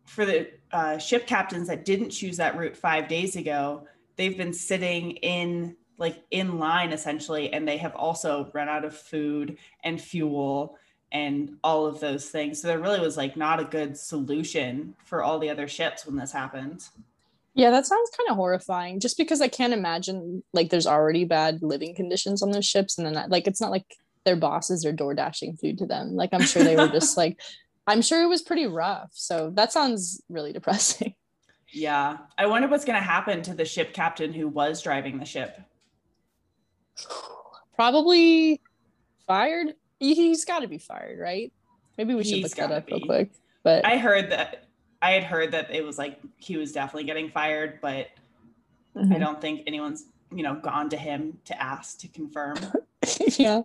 for 0.05 0.25
the 0.25 0.49
uh, 0.71 0.97
ship 0.97 1.27
captains 1.27 1.67
that 1.67 1.85
didn't 1.85 2.09
choose 2.09 2.37
that 2.37 2.57
route 2.57 2.75
five 2.75 3.07
days 3.07 3.35
ago, 3.35 3.85
they've 4.15 4.37
been 4.37 4.53
sitting 4.53 5.11
in 5.11 5.75
like 5.99 6.23
in 6.31 6.57
line 6.57 6.91
essentially, 6.91 7.53
and 7.53 7.67
they 7.67 7.77
have 7.77 7.95
also 7.95 8.49
run 8.53 8.69
out 8.69 8.85
of 8.85 8.95
food 8.95 9.57
and 9.83 10.01
fuel 10.01 10.77
and 11.11 11.57
all 11.63 11.85
of 11.85 11.99
those 11.99 12.29
things. 12.29 12.61
So 12.61 12.67
there 12.67 12.79
really 12.79 12.99
was 12.99 13.17
like 13.17 13.35
not 13.35 13.59
a 13.59 13.65
good 13.65 13.97
solution 13.97 14.95
for 15.05 15.23
all 15.23 15.39
the 15.39 15.49
other 15.49 15.67
ships 15.67 16.05
when 16.05 16.15
this 16.15 16.31
happened. 16.31 16.83
Yeah, 17.55 17.71
that 17.71 17.85
sounds 17.85 18.11
kind 18.15 18.29
of 18.29 18.35
horrifying. 18.35 18.99
Just 18.99 19.17
because 19.17 19.41
I 19.41 19.47
can't 19.47 19.73
imagine 19.73 20.43
like 20.53 20.69
there's 20.69 20.87
already 20.87 21.25
bad 21.25 21.61
living 21.61 21.95
conditions 21.95 22.41
on 22.41 22.51
those 22.51 22.65
ships, 22.65 22.97
and 22.97 23.05
then 23.05 23.13
that, 23.13 23.29
like 23.29 23.47
it's 23.47 23.61
not 23.61 23.71
like 23.71 23.97
their 24.25 24.35
bosses 24.35 24.85
are 24.85 24.91
door 24.91 25.13
dashing 25.13 25.57
food 25.57 25.77
to 25.79 25.85
them. 25.85 26.15
Like 26.15 26.29
I'm 26.31 26.43
sure 26.43 26.63
they 26.63 26.75
were 26.75 26.87
just 26.87 27.17
like, 27.17 27.39
I'm 27.87 28.01
sure 28.01 28.23
it 28.23 28.27
was 28.27 28.41
pretty 28.41 28.67
rough. 28.67 29.11
So 29.13 29.51
that 29.55 29.73
sounds 29.73 30.21
really 30.29 30.53
depressing. 30.53 31.15
Yeah, 31.71 32.17
I 32.37 32.47
wonder 32.47 32.67
what's 32.67 32.85
going 32.85 32.99
to 32.99 33.05
happen 33.05 33.41
to 33.43 33.53
the 33.53 33.65
ship 33.65 33.93
captain 33.93 34.33
who 34.33 34.47
was 34.47 34.81
driving 34.81 35.19
the 35.19 35.25
ship. 35.25 35.59
Probably 37.75 38.61
fired 39.27 39.75
he's 39.99 40.45
got 40.45 40.59
to 40.59 40.67
be 40.67 40.77
fired, 40.77 41.19
right? 41.19 41.51
Maybe 41.97 42.15
we 42.15 42.23
should 42.23 42.35
he's 42.35 42.43
look 42.43 42.69
that 42.69 42.71
up 42.71 42.87
be. 42.87 42.93
real 42.93 43.05
quick. 43.05 43.31
But 43.63 43.85
I 43.85 43.97
heard 43.97 44.31
that 44.31 44.65
I 45.01 45.11
had 45.11 45.23
heard 45.23 45.51
that 45.51 45.73
it 45.73 45.83
was 45.83 45.97
like 45.97 46.19
he 46.37 46.57
was 46.57 46.71
definitely 46.71 47.03
getting 47.03 47.29
fired, 47.29 47.79
but 47.81 48.07
mm-hmm. 48.95 49.13
I 49.13 49.17
don't 49.17 49.41
think 49.41 49.63
anyone's 49.67 50.05
you 50.33 50.43
know 50.43 50.55
gone 50.55 50.89
to 50.89 50.97
him 50.97 51.37
to 51.45 51.61
ask 51.61 51.99
to 51.99 52.07
confirm. 52.07 52.57
yeah, 53.37 53.61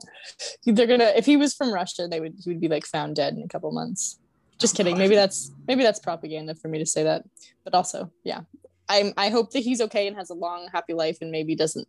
they're 0.67 0.87
gonna. 0.87 1.13
If 1.17 1.27
he 1.27 1.37
was 1.37 1.55
from 1.55 1.73
Russia, 1.73 2.09
they 2.09 2.21
would 2.21 2.35
he 2.43 2.51
would 2.51 2.61
be 2.61 2.69
like 2.69 2.85
found 2.87 3.17
dead 3.17 3.35
in 3.35 3.43
a 3.43 3.49
couple 3.49 3.71
months. 3.71 4.19
Just 4.59 4.75
oh, 4.75 4.77
kidding. 4.79 4.99
Maybe 4.99 5.15
that's 5.15 5.53
maybe 5.69 5.83
that's 5.83 6.01
propaganda 6.01 6.55
for 6.55 6.69
me 6.69 6.79
to 6.79 6.87
say 6.87 7.05
that. 7.05 7.25
But 7.63 7.75
also, 7.75 8.11
yeah, 8.25 8.41
I'm. 8.89 9.13
I 9.17 9.29
hope 9.29 9.53
that 9.53 9.61
he's 9.61 9.81
okay 9.81 10.09
and 10.09 10.17
has 10.17 10.31
a 10.31 10.35
long, 10.35 10.69
happy 10.73 10.95
life, 10.95 11.19
and 11.21 11.31
maybe 11.31 11.55
doesn't 11.55 11.87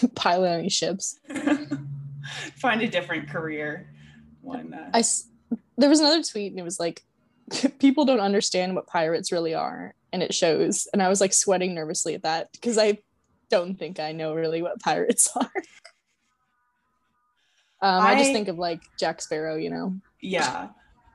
pilot 0.14 0.50
any 0.50 0.68
ships. 0.68 1.18
find 2.56 2.82
a 2.82 2.88
different 2.88 3.28
career. 3.28 3.92
One. 4.40 4.74
Uh... 4.74 4.90
I 4.94 5.02
there 5.78 5.88
was 5.88 6.00
another 6.00 6.22
tweet 6.22 6.52
and 6.52 6.60
it 6.60 6.64
was 6.64 6.78
like, 6.78 7.02
people 7.78 8.04
don't 8.04 8.20
understand 8.20 8.74
what 8.74 8.86
pirates 8.86 9.32
really 9.32 9.54
are, 9.54 9.94
and 10.12 10.22
it 10.22 10.34
shows. 10.34 10.88
And 10.92 11.02
I 11.02 11.08
was 11.08 11.20
like 11.20 11.32
sweating 11.32 11.74
nervously 11.74 12.14
at 12.14 12.22
that 12.22 12.52
because 12.52 12.78
I 12.78 12.98
don't 13.50 13.78
think 13.78 14.00
I 14.00 14.12
know 14.12 14.34
really 14.34 14.62
what 14.62 14.80
pirates 14.80 15.28
are. 15.36 15.50
Um, 17.82 18.00
I, 18.00 18.12
I, 18.12 18.18
just 18.18 18.32
think 18.32 18.46
of 18.46 18.58
like 18.58 18.80
Jack 18.98 19.20
Sparrow, 19.20 19.56
you 19.56 19.68
know. 19.68 19.96
Yeah. 20.20 20.68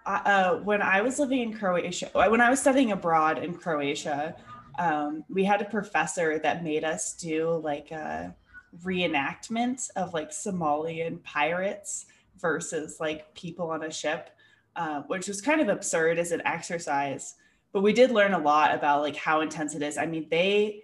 Uh, 0.06 0.58
when 0.58 0.82
I 0.82 1.02
was 1.02 1.18
living 1.18 1.42
in 1.42 1.58
Croatia, 1.58 2.10
when 2.14 2.42
I 2.42 2.50
was 2.50 2.60
studying 2.60 2.92
abroad 2.92 3.42
in 3.42 3.54
Croatia, 3.54 4.36
um, 4.78 5.24
we 5.30 5.44
had 5.44 5.62
a 5.62 5.66
professor 5.66 6.40
that 6.40 6.64
made 6.64 6.84
us 6.84 7.14
do 7.14 7.60
like 7.64 7.92
a 7.92 8.36
reenactment 8.84 9.90
of 9.96 10.14
like 10.14 10.32
Somalian 10.32 11.24
pirates 11.24 12.06
versus 12.40 13.00
like 13.00 13.34
people 13.34 13.72
on 13.72 13.84
a 13.84 13.92
ship, 13.92 14.30
uh, 14.76 15.02
which 15.04 15.28
was 15.28 15.42
kind 15.42 15.62
of 15.62 15.70
absurd 15.70 16.20
as 16.20 16.32
an 16.32 16.42
exercise. 16.46 17.36
But 17.72 17.82
we 17.82 17.94
did 17.94 18.12
learn 18.12 18.34
a 18.34 18.40
lot 18.40 18.74
about 18.74 19.02
like 19.02 19.16
how 19.16 19.42
intense 19.42 19.76
it 19.76 19.82
is. 19.82 19.98
I 19.98 20.06
mean, 20.06 20.28
they, 20.30 20.84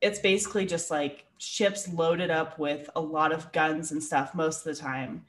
it's 0.00 0.18
basically 0.18 0.66
just 0.66 0.90
like 0.90 1.24
ships 1.38 1.88
loaded 1.88 2.30
up 2.30 2.58
with 2.58 2.88
a 2.94 3.00
lot 3.00 3.32
of 3.32 3.52
guns 3.52 3.92
and 3.92 4.02
stuff 4.02 4.34
most 4.34 4.66
of 4.66 4.76
the 4.76 4.80
time. 4.80 5.24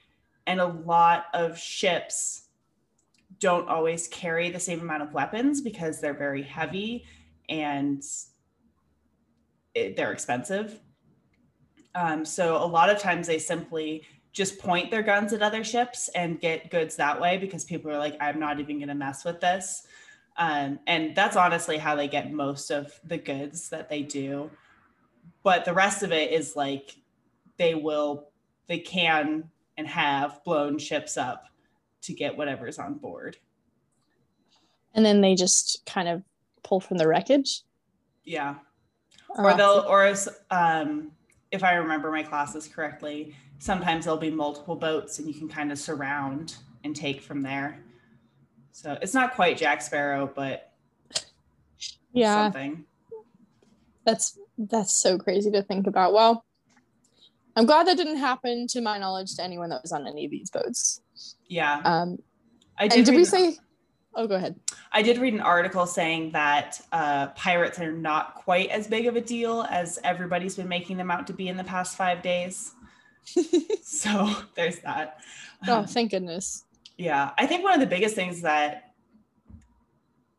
And 0.45 0.59
a 0.59 0.67
lot 0.67 1.25
of 1.33 1.57
ships 1.57 2.43
don't 3.39 3.67
always 3.67 4.07
carry 4.07 4.49
the 4.49 4.59
same 4.59 4.81
amount 4.81 5.03
of 5.03 5.13
weapons 5.13 5.61
because 5.61 5.99
they're 5.99 6.13
very 6.13 6.43
heavy 6.43 7.05
and 7.49 8.03
it, 9.73 9.95
they're 9.95 10.11
expensive. 10.11 10.79
Um, 11.95 12.25
so 12.25 12.57
a 12.57 12.65
lot 12.65 12.89
of 12.89 12.99
times 12.99 13.27
they 13.27 13.39
simply 13.39 14.03
just 14.31 14.57
point 14.57 14.89
their 14.89 15.03
guns 15.03 15.31
at 15.31 15.43
other 15.43 15.63
ships 15.63 16.09
and 16.15 16.39
get 16.39 16.71
goods 16.71 16.95
that 16.95 17.21
way 17.21 17.37
because 17.37 17.63
people 17.63 17.91
are 17.91 17.99
like, 17.99 18.17
I'm 18.19 18.39
not 18.39 18.59
even 18.59 18.77
going 18.77 18.87
to 18.87 18.95
mess 18.95 19.23
with 19.23 19.39
this. 19.39 19.85
Um, 20.37 20.79
and 20.87 21.15
that's 21.15 21.35
honestly 21.35 21.77
how 21.77 21.95
they 21.95 22.07
get 22.07 22.33
most 22.33 22.71
of 22.71 22.99
the 23.03 23.17
goods 23.17 23.69
that 23.69 23.89
they 23.89 24.01
do. 24.01 24.49
But 25.43 25.65
the 25.65 25.73
rest 25.73 26.01
of 26.01 26.11
it 26.11 26.31
is 26.31 26.55
like 26.55 26.97
they 27.57 27.75
will, 27.75 28.29
they 28.67 28.79
can 28.79 29.51
and 29.77 29.87
have 29.87 30.43
blown 30.43 30.79
ships 30.79 31.15
up 31.15 31.45
to 32.01 32.13
get 32.13 32.35
whatever's 32.35 32.79
on 32.79 32.95
board. 32.95 33.37
And 34.95 35.05
then 35.05 35.21
they 35.21 35.35
just 35.35 35.85
kind 35.85 36.07
of 36.07 36.23
pull 36.63 36.79
from 36.79 36.97
the 36.97 37.07
wreckage. 37.07 37.61
Yeah. 38.23 38.55
Or 39.29 39.55
they'll, 39.55 39.85
or 39.87 40.13
um, 40.51 41.11
if 41.53 41.63
I 41.63 41.75
remember 41.75 42.11
my 42.11 42.23
classes 42.23 42.67
correctly, 42.67 43.35
sometimes 43.59 44.05
there'll 44.05 44.19
be 44.19 44.31
multiple 44.31 44.75
boats 44.75 45.19
and 45.19 45.27
you 45.27 45.35
can 45.35 45.47
kind 45.47 45.71
of 45.71 45.77
surround 45.77 46.57
and 46.83 46.95
take 46.95 47.21
from 47.21 47.43
there. 47.43 47.79
So 48.71 48.97
it's 49.03 49.13
not 49.13 49.35
quite 49.35 49.55
Jack 49.55 49.83
Sparrow, 49.83 50.29
but 50.33 50.73
yeah, 52.11 52.45
something. 52.45 52.85
That's 54.03 54.37
that's 54.57 54.93
so 54.93 55.19
crazy 55.19 55.51
to 55.51 55.61
think 55.61 55.85
about. 55.85 56.11
Well, 56.11 56.43
I'm 57.55 57.67
glad 57.67 57.85
that 57.85 57.97
didn't 57.97 58.17
happen 58.17 58.65
to 58.71 58.81
my 58.81 58.97
knowledge 58.97 59.35
to 59.35 59.43
anyone 59.43 59.69
that 59.69 59.83
was 59.83 59.91
on 59.91 60.07
any 60.07 60.25
of 60.25 60.31
these 60.31 60.49
boats. 60.49 61.01
Yeah. 61.47 61.81
Um, 61.85 62.17
I 62.79 62.87
did. 62.87 62.97
And 62.97 63.05
did 63.05 63.15
we 63.15 63.25
say? 63.25 63.57
Oh, 64.15 64.27
go 64.27 64.35
ahead. 64.35 64.59
I 64.91 65.01
did 65.01 65.17
read 65.17 65.33
an 65.33 65.41
article 65.41 65.85
saying 65.87 66.31
that 66.31 66.79
uh, 66.91 67.27
pirates 67.29 67.79
are 67.79 67.91
not 67.91 68.35
quite 68.35 68.69
as 68.69 68.87
big 68.87 69.07
of 69.07 69.15
a 69.15 69.21
deal 69.21 69.65
as 69.69 69.99
everybody's 70.03 70.55
been 70.55 70.67
making 70.67 70.97
them 70.97 71.09
out 71.09 71.27
to 71.27 71.33
be 71.33 71.47
in 71.47 71.57
the 71.57 71.63
past 71.63 71.97
five 71.97 72.21
days. 72.21 72.73
so 73.83 74.31
there's 74.55 74.79
that. 74.79 75.19
Oh, 75.67 75.79
um, 75.79 75.87
thank 75.87 76.11
goodness. 76.11 76.65
Yeah. 76.97 77.31
I 77.37 77.47
think 77.47 77.63
one 77.63 77.73
of 77.73 77.79
the 77.79 77.87
biggest 77.87 78.15
things 78.15 78.41
that 78.41 78.93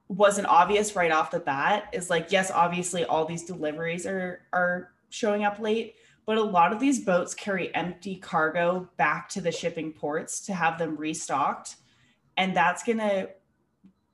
wasn't 0.09 0.47
obvious 0.47 0.95
right 0.95 1.11
off 1.11 1.31
the 1.31 1.41
bat 1.41 1.89
is 1.93 2.11
like, 2.11 2.31
yes, 2.31 2.51
obviously 2.51 3.05
all 3.05 3.25
these 3.25 3.45
deliveries 3.45 4.07
are 4.07 4.43
are 4.53 4.91
showing 5.11 5.45
up 5.45 5.59
late, 5.59 5.95
but 6.27 6.37
a 6.37 6.43
lot 6.43 6.73
of 6.73 6.81
these 6.81 7.01
boats 7.01 7.35
carry 7.35 7.75
empty 7.75 8.17
cargo 8.17 8.89
back 8.97 9.29
to 9.31 9.41
the 9.41 9.51
shipping 9.51 9.93
ports 9.93 10.41
to 10.47 10.55
have 10.55 10.79
them 10.79 10.97
restocked. 10.97 11.77
And 12.37 12.57
that's 12.57 12.83
going 12.83 12.99
to 12.99 13.31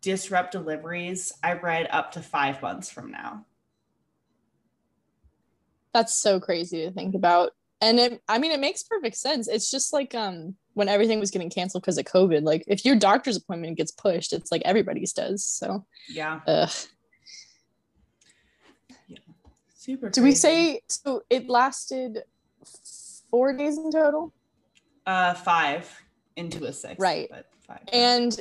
disrupt 0.00 0.52
deliveries, 0.52 1.33
I 1.42 1.54
read 1.54 1.88
up 1.90 2.12
to 2.12 2.21
five 2.21 2.62
months 2.62 2.90
from 2.90 3.11
now. 3.11 3.45
That's 5.92 6.14
so 6.14 6.38
crazy 6.40 6.85
to 6.85 6.90
think 6.90 7.14
about. 7.14 7.52
And 7.80 7.99
it, 7.99 8.23
I 8.28 8.38
mean, 8.38 8.52
it 8.52 8.61
makes 8.61 8.83
perfect 8.83 9.16
sense. 9.16 9.49
It's 9.49 9.71
just 9.71 9.92
like 9.92 10.14
um, 10.14 10.54
when 10.75 10.88
everything 10.88 11.19
was 11.19 11.30
getting 11.30 11.50
canceled 11.50 11.83
because 11.83 11.99
of 11.99 12.04
COVID. 12.04 12.42
Like, 12.42 12.64
if 12.66 12.85
your 12.85 12.95
doctor's 12.95 13.37
appointment 13.37 13.78
gets 13.78 13.90
pushed, 13.90 14.33
it's 14.33 14.52
like 14.52 14.62
everybody's 14.64 15.12
does. 15.12 15.45
So, 15.45 15.87
yeah. 16.09 16.40
Ugh. 16.47 16.71
Super. 19.75 20.11
Do 20.11 20.23
we 20.23 20.33
say 20.33 20.83
so? 20.88 21.23
It 21.30 21.49
lasted 21.49 22.23
four 23.30 23.54
days 23.54 23.78
in 23.78 23.90
total, 23.90 24.33
uh 25.07 25.33
five 25.33 25.90
into 26.37 26.64
a 26.66 26.73
six? 26.73 26.99
Right. 26.99 27.28
But 27.30 27.47
five. 27.66 27.80
and 27.90 28.38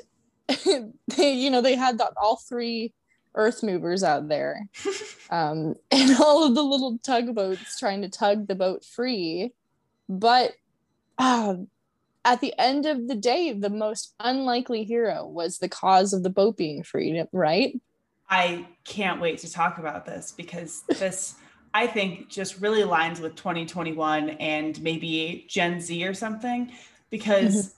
they, 1.18 1.34
you 1.34 1.50
know, 1.50 1.62
they 1.62 1.76
had 1.76 1.98
that 2.00 2.14
all 2.18 2.38
three 2.38 2.94
Earth 3.36 3.64
movers 3.64 4.04
out 4.04 4.28
there, 4.28 4.68
um, 5.30 5.76
and 5.92 6.18
all 6.20 6.46
of 6.46 6.56
the 6.56 6.64
little 6.64 6.98
tugboats 7.04 7.80
trying 7.80 8.02
to 8.02 8.10
tug 8.10 8.48
the 8.48 8.56
boat 8.56 8.84
free, 8.84 9.54
but. 10.08 10.54
Uh, 11.18 11.56
at 12.26 12.42
the 12.42 12.54
end 12.60 12.86
of 12.86 13.08
the 13.08 13.16
day, 13.16 13.54
the 13.54 13.70
most 13.70 14.14
unlikely 14.20 14.84
hero 14.84 15.26
was 15.26 15.58
the 15.58 15.70
cause 15.70 16.14
of 16.14 16.22
the 16.22 16.30
boat 16.30 16.58
being 16.58 16.84
freed, 16.84 17.26
right? 17.32 17.80
I 18.30 18.68
can't 18.86 19.20
wait 19.20 19.40
to 19.40 19.52
talk 19.52 19.80
about 19.80 20.06
this 20.06 20.34
because 20.36 20.84
this, 20.84 21.36
I 21.74 21.88
think, 21.88 22.30
just 22.30 22.62
really 22.62 22.82
aligns 22.82 23.20
with 23.20 23.36
2021 23.36 24.32
and 24.32 24.80
maybe 24.82 25.46
Gen 25.50 25.82
Z 25.82 26.06
or 26.06 26.14
something. 26.14 26.72
Because 27.10 27.74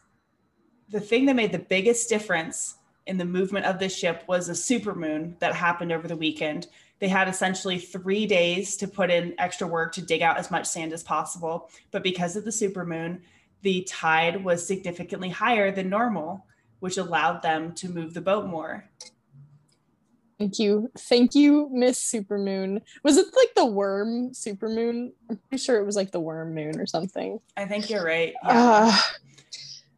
the 0.92 1.00
thing 1.00 1.26
that 1.26 1.36
made 1.36 1.52
the 1.52 1.60
biggest 1.60 2.10
difference 2.10 2.76
in 3.08 3.18
the 3.18 3.26
movement 3.26 3.66
of 3.66 3.80
this 3.80 3.96
ship 3.96 4.24
was 4.28 4.50
a 4.50 4.54
supermoon 4.54 5.40
that 5.40 5.56
happened 5.56 5.92
over 5.92 6.08
the 6.08 6.16
weekend. 6.16 6.68
They 7.00 7.08
had 7.08 7.28
essentially 7.28 7.80
three 7.80 8.28
days 8.28 8.76
to 8.78 8.88
put 8.88 9.10
in 9.10 9.34
extra 9.40 9.66
work 9.66 9.94
to 9.94 10.02
dig 10.02 10.22
out 10.22 10.38
as 10.38 10.52
much 10.52 10.68
sand 10.68 10.94
as 10.94 11.02
possible. 11.02 11.70
But 11.90 12.04
because 12.04 12.36
of 12.36 12.46
the 12.46 12.52
supermoon, 12.52 13.22
the 13.64 13.84
tide 13.84 14.44
was 14.44 14.66
significantly 14.66 15.30
higher 15.30 15.72
than 15.72 15.90
normal, 15.90 16.46
which 16.80 16.98
allowed 16.98 17.42
them 17.42 17.74
to 17.76 17.90
move 17.90 18.14
the 18.14 18.22
boat 18.22 18.46
more. 18.46 18.86
Thank 20.38 20.58
you. 20.58 20.90
Thank 20.98 21.36
you, 21.36 21.70
Miss 21.72 22.00
Supermoon. 22.00 22.82
Was 23.04 23.18
it 23.18 23.28
like 23.36 23.54
the 23.56 23.66
worm 23.68 24.32
supermoon? 24.32 25.12
I'm 25.30 25.38
pretty 25.38 25.64
sure 25.64 25.80
it 25.80 25.86
was 25.86 25.96
like 25.96 26.12
the 26.12 26.20
worm 26.20 26.56
moon 26.56 26.80
or 26.80 26.88
something. 26.88 27.40
I 27.56 27.66
think 27.66 27.92
you're 27.92 28.04
right. 28.04 28.34
Yeah. 28.44 28.90
Uh, 28.92 28.98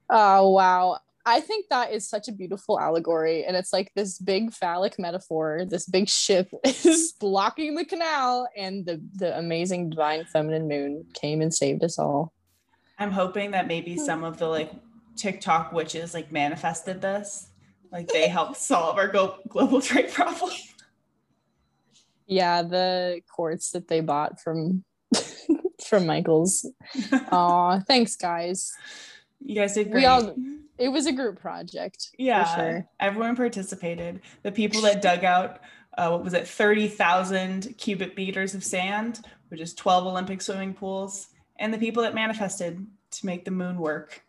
oh, 0.10 0.50
wow. 0.50 1.00
I 1.26 1.40
think 1.40 1.68
that 1.70 1.94
is 1.94 2.08
such 2.08 2.28
a 2.28 2.34
beautiful 2.34 2.80
allegory. 2.80 3.46
And 3.46 3.56
it's 3.56 3.72
like 3.72 3.92
this 3.96 4.18
big 4.20 4.52
phallic 4.52 5.00
metaphor. 5.00 5.64
This 5.66 5.86
big 5.86 6.10
ship 6.10 6.50
is 6.66 7.14
blocking 7.20 7.76
the 7.76 7.86
canal, 7.86 8.48
and 8.58 8.86
the, 8.86 9.02
the 9.16 9.38
amazing 9.38 9.92
divine 9.92 10.26
feminine 10.26 10.68
moon 10.68 11.06
came 11.14 11.42
and 11.42 11.54
saved 11.54 11.84
us 11.84 11.98
all. 11.98 12.34
I'm 13.00 13.12
hoping 13.12 13.52
that 13.52 13.68
maybe 13.68 13.96
hmm. 13.96 14.02
some 14.04 14.24
of 14.24 14.38
the 14.38 14.48
like 14.48 14.72
TikTok 15.16 15.72
witches 15.72 16.14
like 16.14 16.32
manifested 16.32 17.02
this. 17.02 17.50
Like 17.92 18.08
they 18.08 18.28
helped 18.28 18.58
solve 18.72 18.98
our 18.98 19.08
glo- 19.08 19.40
global 19.48 19.82
trade 19.82 20.12
problem. 20.12 20.52
Yeah, 22.26 22.64
the 22.64 23.22
quartz 23.30 23.72
that 23.72 23.88
they 23.88 24.02
bought 24.02 24.42
from 24.42 24.84
from 25.86 26.06
Michael's. 26.06 26.66
Aw, 27.32 27.80
thanks 27.82 28.16
guys. 28.16 28.72
You 29.46 29.56
guys 29.56 29.74
did 29.74 29.92
great. 29.92 30.02
We 30.02 30.06
all 30.06 30.36
it 30.78 30.90
was 30.90 31.06
a 31.06 31.12
group 31.12 31.40
project. 31.40 32.10
yeah, 32.18 32.56
sure. 32.56 32.88
everyone 33.00 33.36
participated. 33.36 34.22
The 34.42 34.52
people 34.52 34.82
that 34.82 35.02
dug 35.02 35.24
out, 35.24 35.60
uh, 35.98 36.10
what 36.10 36.24
was 36.24 36.34
it, 36.34 36.48
30,000 36.48 37.76
cubic 37.78 38.18
meters 38.18 38.56
of 38.56 38.64
sand, 38.64 39.22
which 39.50 39.62
is 39.62 39.74
12 39.76 40.08
Olympic 40.08 40.42
swimming 40.42 40.74
pools, 40.74 41.28
and 41.60 41.74
the 41.74 41.78
people 41.78 42.02
that 42.04 42.16
manifested 42.16 42.86
to 43.12 43.26
make 43.26 43.46
the 43.46 43.52
moon 43.52 43.78
work. 43.78 44.24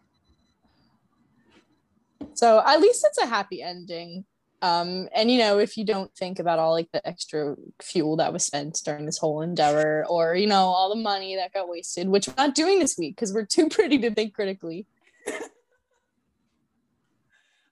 So 2.35 2.63
at 2.65 2.81
least 2.81 3.07
it's 3.09 3.19
a 3.19 3.27
happy 3.27 3.63
ending. 3.63 4.25
Um, 4.61 5.09
and 5.15 5.31
you 5.31 5.39
know, 5.39 5.59
if 5.59 5.77
you 5.77 5.85
don't 5.85 6.15
think 6.15 6.39
about 6.39 6.59
all 6.59 6.73
like 6.73 6.91
the 6.93 7.07
extra 7.07 7.55
fuel 7.83 8.17
that 8.17 8.33
was 8.33 8.45
spent 8.45 8.81
during 8.85 9.05
this 9.05 9.19
whole 9.19 9.43
endeavor, 9.43 10.07
or 10.09 10.35
you 10.35 10.47
know, 10.47 10.67
all 10.67 10.89
the 10.95 11.01
money 11.01 11.37
that 11.37 11.53
got 11.53 11.69
wasted, 11.69 12.09
which 12.09 12.29
we're 12.29 12.35
not 12.39 12.55
doing 12.55 12.79
this 12.79 12.97
week 12.97 13.17
because 13.17 13.33
we're 13.33 13.45
too 13.45 13.69
pretty 13.69 13.99
to 13.99 14.11
think 14.11 14.35
critically. 14.35 14.87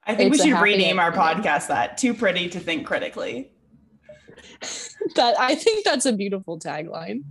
I 0.05 0.15
think 0.15 0.35
It's 0.35 0.43
we 0.43 0.51
should 0.51 0.61
rename 0.61 0.99
our 0.99 1.13
podcast 1.13 1.69
that 1.69 1.97
Too 1.97 2.13
Pretty 2.13 2.49
to 2.51 2.61
Think 2.61 2.87
Critically. 2.87 3.53
That 5.17 5.39
I 5.39 5.57
think 5.57 5.85
that's 5.85 6.07
a 6.07 6.13
beautiful 6.13 6.61
tagline. 6.61 7.25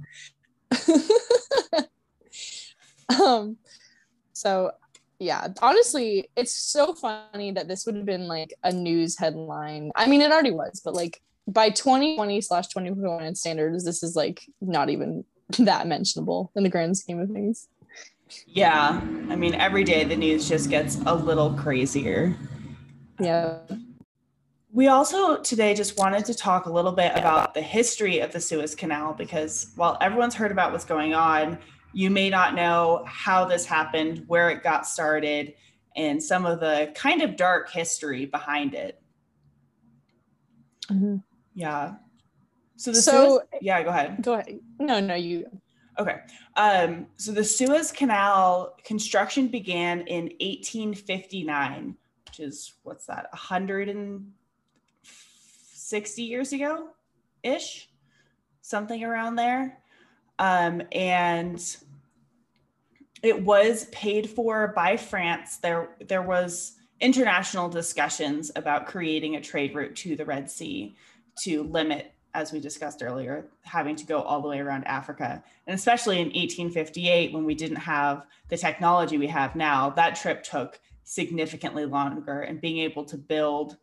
um, 3.22 3.58
so 4.34 4.72
yeah, 5.20 5.48
honestly, 5.62 6.30
it's 6.36 6.54
so 6.54 6.94
funny 6.94 7.52
that 7.52 7.68
this 7.68 7.86
would 7.86 7.96
have 7.96 8.06
been 8.06 8.28
like 8.28 8.54
a 8.64 8.72
news 8.72 9.18
headline. 9.18 9.92
I 9.96 10.08
mean, 10.08 10.22
it 10.22 10.32
already 10.32 10.52
was, 10.52 10.82
but 10.84 10.94
like 10.94 11.22
by 11.48 11.70
2020 11.70 12.42
slash 12.42 12.68
2021 12.68 13.36
standards, 13.36 13.86
this 13.86 14.04
is 14.04 14.16
like 14.16 14.44
not 14.60 14.90
even 14.90 15.24
that 15.60 15.88
mentionable 15.88 16.52
in 16.56 16.64
the 16.64 16.70
grand 16.70 16.98
scheme 16.98 17.20
of 17.20 17.30
things. 17.30 17.68
Yeah, 18.48 19.02
I 19.30 19.36
mean, 19.36 19.56
every 19.56 19.84
day 19.84 20.04
the 20.04 20.16
news 20.16 20.48
just 20.48 20.70
gets 20.70 20.98
a 21.06 21.14
little 21.16 21.54
crazier. 21.54 22.36
Yeah. 23.20 23.60
We 24.74 24.88
also 24.88 25.38
today 25.42 25.74
just 25.74 25.98
wanted 25.98 26.26
to 26.26 26.34
talk 26.34 26.66
a 26.66 26.72
little 26.72 26.94
bit 26.94 27.12
about 27.16 27.54
the 27.54 27.62
history 27.62 28.20
of 28.20 28.32
the 28.32 28.40
Suez 28.40 28.74
Canal 28.74 29.14
because 29.14 29.72
while 29.76 29.98
everyone's 30.00 30.34
heard 30.36 30.52
about 30.52 30.72
what's 30.72 30.86
going 30.86 31.14
on, 31.14 31.58
you 31.94 32.10
may 32.10 32.30
not 32.30 32.56
know 32.56 33.04
how 33.06 33.44
this 33.44 33.66
happened, 33.66 34.24
where 34.28 34.50
it 34.50 34.64
got 34.64 34.88
started, 34.88 35.54
and 35.98 36.24
some 36.24 36.46
of 36.46 36.62
the 36.62 36.92
kind 36.96 37.22
of 37.22 37.36
dark 37.36 37.70
history 37.70 38.26
behind 38.26 38.74
it. 38.74 39.02
Mm-hmm. 40.90 41.18
Yeah. 41.54 41.96
So 42.78 42.92
the 42.92 43.02
So- 43.02 43.28
Suez, 43.52 43.62
yeah, 43.62 43.84
go 43.84 43.90
ahead. 43.90 44.22
Go 44.24 44.34
ahead. 44.36 44.60
No, 44.80 45.02
no, 45.02 45.16
you. 45.16 45.46
Okay. 46.00 46.20
Um, 46.56 47.08
so 47.18 47.32
the 47.32 47.44
Suez 47.44 47.92
Canal 47.92 48.76
construction 48.84 49.48
began 49.48 50.02
in 50.08 50.26
1859, 50.40 51.96
which 52.26 52.40
is 52.40 52.74
what's 52.84 53.06
that, 53.08 53.28
160 53.32 56.22
years 56.22 56.54
ago 56.54 56.90
ish, 57.44 57.90
something 58.62 59.04
around 59.04 59.36
there. 59.36 59.80
Um, 60.40 60.82
and 60.92 61.62
it 63.22 63.44
was 63.44 63.86
paid 63.86 64.30
for 64.30 64.70
by 64.70 64.98
France. 64.98 65.58
There, 65.58 65.90
there 66.08 66.24
was 66.24 66.78
international 67.00 67.70
discussions 67.70 68.52
about 68.56 68.88
creating 68.88 69.36
a 69.36 69.42
trade 69.42 69.76
route 69.76 69.96
to 69.98 70.16
the 70.16 70.26
Red 70.26 70.50
Sea 70.50 70.96
to 71.44 71.62
limit, 71.64 72.12
as 72.34 72.52
we 72.52 72.60
discussed 72.60 73.04
earlier, 73.04 73.46
having 73.64 73.96
to 73.96 74.06
go 74.06 74.22
all 74.22 74.42
the 74.42 74.48
way 74.48 74.60
around 74.60 74.86
Africa. 74.86 75.44
And 75.68 75.76
especially 75.76 76.18
in 76.18 76.28
1858, 76.28 77.34
when 77.34 77.46
we 77.46 77.56
didn't 77.56 77.78
have 77.78 78.26
the 78.50 78.58
technology 78.58 79.18
we 79.18 79.28
have 79.28 79.56
now, 79.56 79.90
that 79.92 80.16
trip 80.16 80.44
took 80.44 80.80
significantly 81.04 81.86
longer. 81.86 82.42
And 82.42 82.62
being 82.62 82.80
able 82.80 83.06
to 83.06 83.18
build 83.18 83.78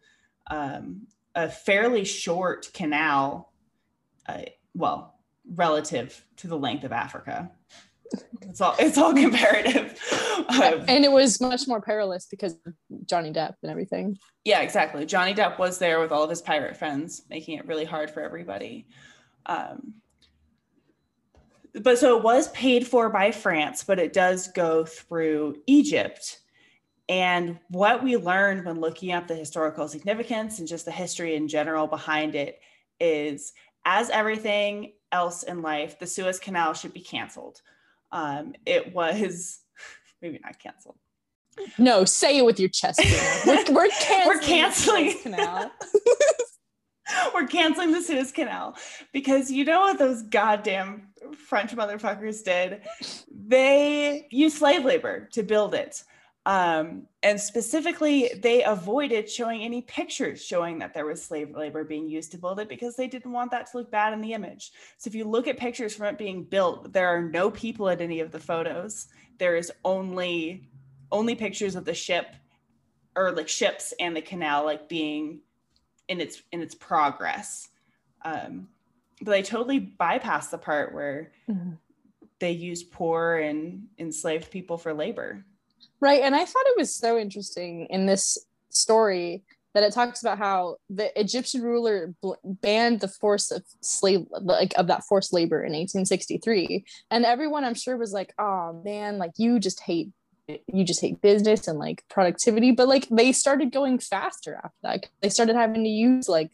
um, 0.48 1.06
a 1.34 1.48
fairly 1.48 2.04
short 2.04 2.70
canal, 2.72 3.52
uh, 4.26 4.42
well, 4.74 5.14
relative 5.54 6.24
to 6.36 6.48
the 6.48 6.58
length 6.58 6.84
of 6.84 6.92
Africa. 6.92 7.50
It's 8.42 8.60
all 8.60 8.74
it's 8.78 8.98
all 8.98 9.12
comparative. 9.26 9.98
Um, 10.48 10.84
And 10.88 11.04
it 11.04 11.12
was 11.12 11.40
much 11.40 11.68
more 11.68 11.80
perilous 11.80 12.26
because 12.26 12.56
of 12.66 12.72
Johnny 13.06 13.32
Depp 13.32 13.54
and 13.62 13.70
everything. 13.70 14.18
yeah, 14.44 14.60
exactly. 14.60 15.04
Johnny 15.06 15.34
Depp 15.34 15.58
was 15.58 15.78
there 15.78 16.00
with 16.00 16.12
all 16.12 16.22
of 16.22 16.30
his 16.30 16.40
pirate 16.42 16.76
friends, 16.76 17.22
making 17.28 17.58
it 17.58 17.66
really 17.66 17.84
hard 17.84 18.10
for 18.10 18.22
everybody. 18.22 18.86
Um, 19.46 19.94
but 21.74 21.98
so 21.98 22.16
it 22.16 22.24
was 22.24 22.48
paid 22.48 22.86
for 22.86 23.08
by 23.10 23.30
France, 23.30 23.84
but 23.84 23.98
it 23.98 24.12
does 24.12 24.48
go 24.48 24.84
through 24.84 25.56
Egypt. 25.66 26.40
And 27.08 27.58
what 27.68 28.02
we 28.02 28.16
learned 28.16 28.64
when 28.66 28.80
looking 28.80 29.12
up 29.12 29.28
the 29.28 29.34
historical 29.34 29.88
significance 29.88 30.58
and 30.58 30.68
just 30.68 30.84
the 30.84 30.90
history 30.92 31.34
in 31.36 31.48
general 31.48 31.86
behind 31.86 32.34
it 32.34 32.60
is 33.00 33.52
as 33.84 34.10
everything 34.10 34.92
else 35.12 35.42
in 35.42 35.62
life, 35.62 35.98
the 35.98 36.06
Suez 36.06 36.38
Canal 36.38 36.74
should 36.74 36.92
be 36.92 37.00
canceled. 37.00 37.62
Um, 38.12 38.54
it 38.66 38.94
was 38.94 39.60
maybe 40.22 40.40
not 40.42 40.58
canceled. 40.58 40.96
No, 41.76 42.04
say 42.04 42.38
it 42.38 42.44
with 42.44 42.60
your 42.60 42.68
chest. 42.68 43.00
We're, 43.46 43.64
we're 43.72 43.88
canceling. 43.88 44.26
We're 44.26 44.40
canceling. 44.40 45.18
Canal. 45.22 45.72
We're 47.34 47.46
canceling 47.46 47.90
the 47.90 48.02
Suez 48.02 48.30
Canal 48.30 48.76
because 49.12 49.50
you 49.50 49.64
know 49.64 49.80
what 49.80 49.98
those 49.98 50.22
goddamn 50.22 51.08
French 51.48 51.74
motherfuckers 51.74 52.44
did? 52.44 52.82
They 53.34 54.28
used 54.30 54.58
slave 54.58 54.84
labor 54.84 55.28
to 55.32 55.42
build 55.42 55.74
it. 55.74 56.02
Um, 56.48 57.06
and 57.22 57.38
specifically, 57.38 58.30
they 58.42 58.64
avoided 58.64 59.28
showing 59.28 59.60
any 59.60 59.82
pictures 59.82 60.42
showing 60.42 60.78
that 60.78 60.94
there 60.94 61.04
was 61.04 61.22
slave 61.22 61.54
labor 61.54 61.84
being 61.84 62.08
used 62.08 62.32
to 62.32 62.38
build 62.38 62.58
it 62.58 62.70
because 62.70 62.96
they 62.96 63.06
didn't 63.06 63.32
want 63.32 63.50
that 63.50 63.70
to 63.70 63.76
look 63.76 63.90
bad 63.90 64.14
in 64.14 64.22
the 64.22 64.32
image. 64.32 64.72
So 64.96 65.08
if 65.08 65.14
you 65.14 65.24
look 65.24 65.46
at 65.46 65.58
pictures 65.58 65.94
from 65.94 66.06
it 66.06 66.16
being 66.16 66.44
built, 66.44 66.90
there 66.94 67.08
are 67.08 67.20
no 67.20 67.50
people 67.50 67.90
at 67.90 68.00
any 68.00 68.20
of 68.20 68.30
the 68.32 68.38
photos. 68.40 69.08
There 69.36 69.56
is 69.56 69.70
only 69.84 70.70
only 71.12 71.34
pictures 71.34 71.74
of 71.76 71.84
the 71.84 71.92
ship 71.92 72.34
or 73.14 73.32
like 73.32 73.48
ships 73.48 73.92
and 74.00 74.16
the 74.16 74.22
canal 74.22 74.64
like 74.64 74.88
being 74.88 75.40
in 76.08 76.18
its 76.18 76.42
in 76.50 76.62
its 76.62 76.74
progress. 76.74 77.68
Um, 78.24 78.68
but 79.20 79.32
they 79.32 79.42
totally 79.42 79.80
bypassed 80.00 80.50
the 80.50 80.58
part 80.58 80.94
where 80.94 81.30
Mm-hmm. 81.50 81.72
they 82.38 82.52
used 82.52 82.90
poor 82.90 83.36
and 83.36 83.88
enslaved 83.98 84.50
people 84.50 84.78
for 84.78 84.94
labor. 84.94 85.44
Right. 86.00 86.22
And 86.22 86.34
I 86.34 86.44
thought 86.44 86.66
it 86.66 86.78
was 86.78 86.94
so 86.94 87.18
interesting 87.18 87.86
in 87.90 88.06
this 88.06 88.38
story 88.70 89.42
that 89.74 89.82
it 89.82 89.92
talks 89.92 90.22
about 90.22 90.38
how 90.38 90.76
the 90.88 91.18
Egyptian 91.18 91.62
ruler 91.62 92.14
bl- 92.22 92.34
banned 92.44 93.00
the 93.00 93.08
force 93.08 93.50
of 93.50 93.62
slave, 93.80 94.26
like 94.30 94.72
of 94.76 94.86
that 94.86 95.04
forced 95.04 95.32
labor 95.32 95.58
in 95.58 95.72
1863. 95.72 96.84
And 97.10 97.24
everyone, 97.24 97.64
I'm 97.64 97.74
sure, 97.74 97.96
was 97.96 98.12
like, 98.12 98.32
oh 98.38 98.80
man, 98.84 99.18
like 99.18 99.32
you 99.36 99.58
just 99.58 99.80
hate. 99.80 100.10
You 100.66 100.82
just 100.82 101.02
hate 101.02 101.20
business 101.20 101.68
and 101.68 101.78
like 101.78 102.02
productivity, 102.08 102.72
but 102.72 102.88
like 102.88 103.06
they 103.10 103.32
started 103.32 103.70
going 103.70 103.98
faster 103.98 104.54
after 104.54 104.78
that. 104.82 105.06
They 105.20 105.28
started 105.28 105.56
having 105.56 105.84
to 105.84 105.90
use 105.90 106.26
like 106.26 106.50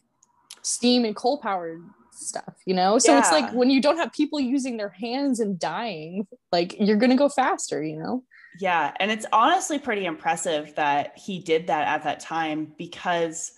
steam 0.63 1.05
and 1.05 1.15
coal 1.15 1.37
powered 1.37 1.81
stuff, 2.11 2.55
you 2.65 2.73
know? 2.73 2.97
So 2.97 3.17
it's 3.17 3.31
like 3.31 3.51
when 3.53 3.69
you 3.69 3.81
don't 3.81 3.97
have 3.97 4.11
people 4.11 4.39
using 4.39 4.75
their 4.75 4.89
hands 4.89 5.39
and 5.39 5.57
dying, 5.57 6.27
like 6.51 6.75
you're 6.77 6.97
gonna 6.97 7.15
go 7.15 7.29
faster, 7.29 7.81
you 7.81 7.97
know? 7.97 8.23
Yeah, 8.57 8.93
and 8.99 9.11
it's 9.11 9.25
honestly 9.33 9.79
pretty 9.79 10.05
impressive 10.05 10.75
that 10.75 11.17
he 11.17 11.39
did 11.39 11.67
that 11.67 11.87
at 11.87 12.03
that 12.03 12.19
time 12.21 12.73
because 12.77 13.51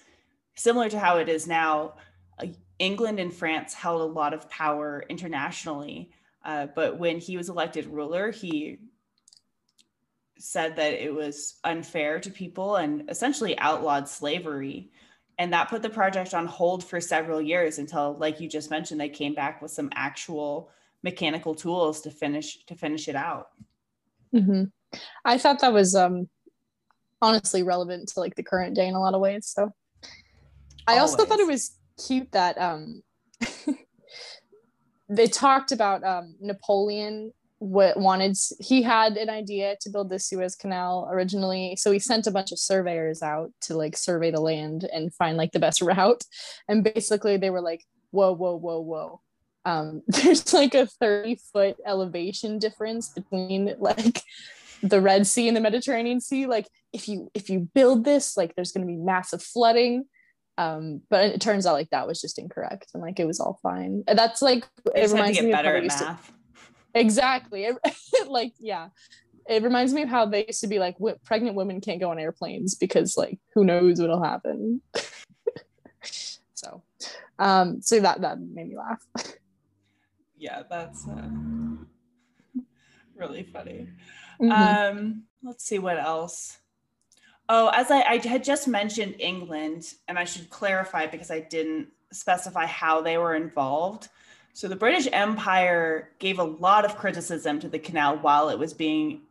similar 0.56 0.90
to 0.90 1.00
how 1.00 1.18
it 1.18 1.30
is 1.30 1.48
now, 1.48 1.96
uh, 2.42 2.48
England 2.80 3.20
and 3.20 3.34
France 3.34 3.74
held 3.74 4.02
a 4.02 4.06
lot 4.14 4.34
of 4.34 4.50
power 4.50 5.04
internationally. 5.10 6.12
Uh, 6.44 6.68
but 6.76 6.98
when 6.98 7.20
he 7.20 7.38
was 7.38 7.50
elected 7.50 7.86
ruler, 7.88 8.32
he 8.32 8.80
said 10.40 10.76
that 10.76 10.94
it 10.94 11.14
was 11.14 11.56
unfair 11.64 12.20
to 12.20 12.30
people 12.30 12.76
and 12.76 13.10
essentially 13.10 13.58
outlawed 13.60 14.08
slavery. 14.08 14.92
And 15.40 15.54
that 15.54 15.70
put 15.70 15.82
the 15.82 15.90
project 15.90 16.34
on 16.34 16.48
hold 16.48 16.84
for 16.84 17.00
several 17.02 17.42
years 17.42 17.78
until, 17.80 18.16
like 18.18 18.40
you 18.40 18.48
just 18.50 18.72
mentioned, 18.72 19.00
they 19.00 19.10
came 19.10 19.34
back 19.36 19.62
with 19.62 19.72
some 19.72 19.90
actual 19.94 20.72
mechanical 21.04 21.54
tools 21.56 22.02
to 22.02 22.12
finish 22.12 22.66
to 22.66 22.76
finish 22.76 23.08
it 23.08 23.16
out. 23.16 23.50
hmm 24.34 24.72
I 25.26 25.38
thought 25.38 25.60
that 25.60 25.74
was 25.74 25.96
um 25.96 26.30
honestly 27.22 27.64
relevant 27.64 28.10
to 28.10 28.20
like 28.20 28.36
the 28.36 28.44
current 28.44 28.76
day 28.76 28.88
in 28.88 28.96
a 28.96 29.00
lot 29.00 29.14
of 29.14 29.22
ways. 29.22 29.48
So 29.48 29.72
I 30.88 31.00
also 31.00 31.26
thought 31.26 31.40
it 31.40 31.48
was 31.48 31.78
cute 32.06 32.32
that 32.32 32.58
um 32.58 33.02
they 35.10 35.28
talked 35.28 35.72
about 35.72 36.04
um 36.04 36.36
Napoleon 36.40 37.34
what 37.60 38.00
wanted 38.00 38.38
he 38.60 38.84
had 38.84 39.18
an 39.18 39.30
idea 39.30 39.76
to 39.82 39.90
build 39.90 40.10
the 40.10 40.20
Suez 40.20 40.56
Canal 40.56 41.10
originally 41.12 41.76
so 41.76 41.92
he 41.92 41.98
sent 41.98 42.28
a 42.28 42.32
bunch 42.32 42.52
of 42.52 42.60
surveyors 42.60 43.24
out 43.24 43.52
to 43.62 43.76
like 43.76 43.98
survey 43.98 44.30
the 44.30 44.40
land 44.40 44.88
and 44.94 45.14
find 45.16 45.38
like 45.38 45.52
the 45.54 45.60
best 45.60 45.82
route 45.82 46.24
and 46.68 46.84
basically 46.84 47.36
they 47.36 47.50
were 47.50 47.62
like 47.62 47.84
whoa 48.12 48.34
whoa 48.34 48.56
whoa 48.56 48.80
whoa 48.80 49.22
um 49.66 50.04
there's 50.08 50.54
like 50.54 50.76
a 50.76 50.86
30 50.86 51.40
foot 51.52 51.78
elevation 51.86 52.60
difference 52.60 53.10
between 53.10 53.74
like 53.80 54.22
the 54.84 55.02
Red 55.02 55.26
Sea 55.28 55.48
and 55.48 55.58
the 55.58 55.62
Mediterranean 55.62 56.22
Sea. 56.22 56.46
Like 56.46 56.68
if 56.94 57.08
you 57.08 57.30
if 57.34 57.50
you 57.50 57.70
build 57.74 58.04
this, 58.06 58.38
like 58.38 58.56
there's 58.56 58.72
gonna 58.72 58.86
be 58.86 58.96
massive 58.98 59.42
flooding. 59.44 60.06
Um, 60.60 61.02
but 61.10 61.26
it 61.26 61.40
turns 61.42 61.66
out 61.68 61.74
like 61.74 61.90
that 61.92 62.08
was 62.08 62.20
just 62.20 62.40
incorrect 62.40 62.88
and 62.94 63.04
like 63.04 63.20
it 63.20 63.26
was 63.28 63.40
all 63.40 63.60
fine. 63.62 64.04
And 64.08 64.18
that's 64.18 64.42
like 64.42 64.66
it 64.96 65.02
just 65.02 65.16
had 65.16 65.22
to 65.28 65.34
reminds 65.34 65.38
get 65.38 65.46
me 65.46 65.52
of 65.52 65.56
how 65.56 65.62
better 65.64 65.78
at 65.78 65.84
used 65.84 65.98
to 66.00 66.06
math. 66.06 66.32
exactly 66.96 67.66
It- 67.66 67.78
like 68.28 68.54
yeah 68.60 68.90
it 69.48 69.62
reminds 69.64 69.94
me 69.94 70.02
of 70.02 70.10
how 70.10 70.26
they 70.26 70.46
used 70.48 70.62
to 70.62 70.68
be 70.68 70.80
like 70.80 70.96
w- 70.98 71.16
pregnant 71.24 71.56
women 71.56 71.80
can't 71.80 72.00
go 72.02 72.10
on 72.12 72.20
airplanes 72.20 72.74
because 72.76 73.16
like 73.16 73.40
who 73.54 73.64
knows 73.64 74.00
what'll 74.02 74.22
happen 74.24 74.82
so 76.56 76.82
um 77.40 77.80
so 77.82 78.00
that 78.00 78.22
that 78.22 78.40
made 78.40 78.68
me 78.68 78.76
laugh 78.78 79.02
yeah, 80.38 80.64
that's 80.70 81.08
uh, 81.08 81.30
really 83.18 83.44
funny. 83.44 83.88
Mhm. 84.40 84.52
Um, 84.52 85.24
let's 85.44 85.64
see 85.64 85.80
what 85.80 85.98
else. 85.98 86.58
Oh, 87.50 87.70
as 87.70 87.92
I, 87.92 88.02
I 88.02 88.18
had 88.18 88.44
just 88.44 88.68
mentioned 88.68 89.16
England, 89.20 89.94
and 90.08 90.20
I 90.20 90.26
should 90.26 90.50
clarify 90.50 91.08
because 91.08 91.32
I 91.32 91.40
didn't 91.40 91.88
specify 92.12 92.66
how 92.66 93.02
they 93.02 93.18
were 93.18 93.36
involved. 93.36 94.10
So 94.54 94.68
the 94.68 94.76
British 94.76 95.08
Empire 95.12 96.10
gave 96.20 96.40
a 96.40 96.44
lot 96.44 96.84
of 96.84 96.98
criticism 96.98 97.60
to 97.60 97.70
the 97.70 97.80
canal 97.80 98.18
while 98.18 98.50
it 98.50 98.58
was 98.58 98.74
being 98.74 99.22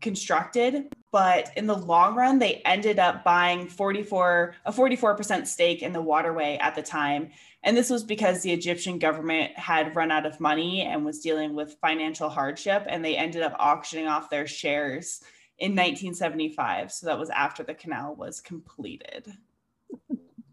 constructed, 0.00 0.94
but 1.10 1.50
in 1.56 1.66
the 1.66 1.76
long 1.76 2.14
run, 2.14 2.38
they 2.38 2.62
ended 2.64 2.98
up 2.98 3.24
buying 3.24 3.66
44 3.66 4.54
a 4.64 4.72
44% 4.72 5.46
stake 5.46 5.82
in 5.82 5.92
the 5.92 6.00
waterway 6.00 6.58
at 6.60 6.74
the 6.74 6.82
time. 6.82 7.30
And 7.64 7.76
this 7.76 7.90
was 7.90 8.02
because 8.02 8.42
the 8.42 8.52
Egyptian 8.52 8.98
government 8.98 9.56
had 9.56 9.94
run 9.94 10.10
out 10.10 10.26
of 10.26 10.40
money 10.40 10.82
and 10.82 11.04
was 11.04 11.20
dealing 11.20 11.54
with 11.54 11.76
financial 11.80 12.28
hardship, 12.28 12.84
and 12.88 13.04
they 13.04 13.16
ended 13.16 13.42
up 13.42 13.54
auctioning 13.58 14.08
off 14.08 14.30
their 14.30 14.46
shares 14.46 15.22
in 15.58 15.72
1975. 15.72 16.90
So 16.90 17.06
that 17.06 17.18
was 17.18 17.30
after 17.30 17.62
the 17.62 17.74
canal 17.74 18.16
was 18.16 18.40
completed. 18.40 19.32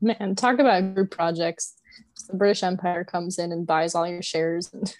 man 0.01 0.35
talk 0.35 0.59
about 0.59 0.93
group 0.95 1.11
projects 1.11 1.75
the 2.29 2.35
british 2.35 2.63
empire 2.63 3.03
comes 3.03 3.37
in 3.37 3.51
and 3.51 3.67
buys 3.67 3.95
all 3.95 4.07
your 4.07 4.21
shares 4.21 4.71
and 4.73 4.95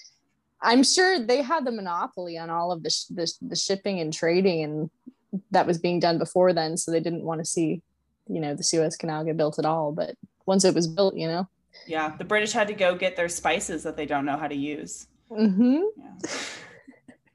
i'm 0.62 0.82
sure 0.82 1.18
they 1.18 1.42
had 1.42 1.64
the 1.64 1.72
monopoly 1.72 2.36
on 2.38 2.50
all 2.50 2.72
of 2.72 2.82
the, 2.82 2.90
sh- 2.90 3.04
the, 3.10 3.32
the 3.42 3.56
shipping 3.56 4.00
and 4.00 4.12
trading 4.12 4.62
and 4.62 4.90
that 5.50 5.66
was 5.66 5.78
being 5.78 6.00
done 6.00 6.18
before 6.18 6.52
then 6.52 6.76
so 6.76 6.90
they 6.90 7.00
didn't 7.00 7.24
want 7.24 7.40
to 7.40 7.44
see 7.44 7.82
you 8.28 8.40
know 8.40 8.54
the 8.54 8.62
suez 8.62 8.96
canal 8.96 9.24
get 9.24 9.36
built 9.36 9.58
at 9.58 9.64
all 9.64 9.92
but 9.92 10.14
once 10.46 10.64
it 10.64 10.74
was 10.74 10.86
built 10.86 11.14
you 11.14 11.26
know 11.26 11.48
Yeah, 11.86 12.14
the 12.16 12.24
British 12.24 12.52
had 12.52 12.68
to 12.68 12.74
go 12.74 12.94
get 12.94 13.16
their 13.16 13.28
spices 13.28 13.82
that 13.82 13.96
they 13.96 14.06
don't 14.06 14.24
know 14.24 14.36
how 14.36 14.48
to 14.48 14.54
use. 14.54 15.06
mm-hmm. 15.30 15.82
Yeah. 15.96 16.30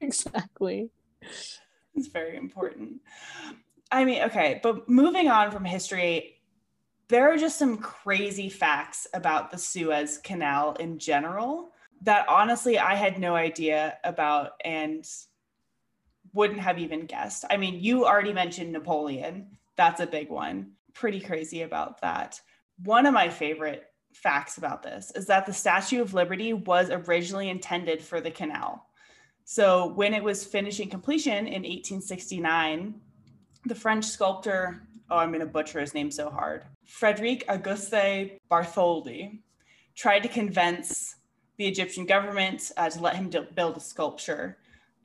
exactly 0.00 0.90
It's 1.94 2.06
very 2.08 2.36
important. 2.36 3.00
I 3.90 4.04
mean, 4.04 4.22
okay, 4.22 4.60
but 4.62 4.88
moving 4.88 5.28
on 5.28 5.50
from 5.50 5.64
history, 5.64 6.40
there 7.08 7.32
are 7.32 7.38
just 7.38 7.58
some 7.58 7.78
crazy 7.78 8.48
facts 8.50 9.06
about 9.14 9.50
the 9.50 9.58
Suez 9.58 10.18
Canal 10.18 10.74
in 10.74 10.98
general 10.98 11.70
that 12.02 12.28
honestly 12.28 12.78
I 12.78 12.94
had 12.94 13.18
no 13.18 13.34
idea 13.34 13.96
about 14.04 14.52
and 14.64 15.04
wouldn't 16.32 16.60
have 16.60 16.78
even 16.78 17.06
guessed. 17.06 17.44
I 17.50 17.56
mean, 17.56 17.82
you 17.82 18.06
already 18.06 18.32
mentioned 18.32 18.72
Napoleon. 18.72 19.58
That's 19.76 20.00
a 20.00 20.06
big 20.06 20.28
one. 20.28 20.72
Pretty 20.92 21.20
crazy 21.20 21.62
about 21.62 22.00
that. 22.02 22.40
One 22.84 23.06
of 23.06 23.14
my 23.14 23.28
favorite 23.28 23.84
facts 24.12 24.58
about 24.58 24.82
this 24.82 25.12
is 25.14 25.26
that 25.26 25.46
the 25.46 25.52
Statue 25.52 26.00
of 26.00 26.14
Liberty 26.14 26.52
was 26.52 26.90
originally 26.90 27.48
intended 27.48 28.02
for 28.02 28.20
the 28.20 28.30
canal. 28.30 28.86
So 29.44 29.92
when 29.94 30.14
it 30.14 30.22
was 30.22 30.44
finishing 30.44 30.90
completion 30.90 31.46
in 31.46 31.62
1869, 31.62 33.00
the 33.64 33.74
French 33.74 34.04
sculptor, 34.04 34.82
oh, 35.10 35.16
I'm 35.16 35.30
going 35.30 35.40
to 35.40 35.46
butcher 35.46 35.80
his 35.80 35.94
name 35.94 36.10
so 36.10 36.30
hard, 36.30 36.64
Frederic 36.84 37.44
Auguste 37.48 38.38
Bartholdi, 38.50 39.40
tried 39.96 40.22
to 40.24 40.28
convince 40.28 41.16
the 41.56 41.66
Egyptian 41.66 42.06
government 42.06 42.70
uh, 42.76 42.88
to 42.90 43.00
let 43.00 43.16
him 43.16 43.30
d- 43.30 43.40
build 43.54 43.76
a 43.76 43.80
sculpture. 43.80 44.58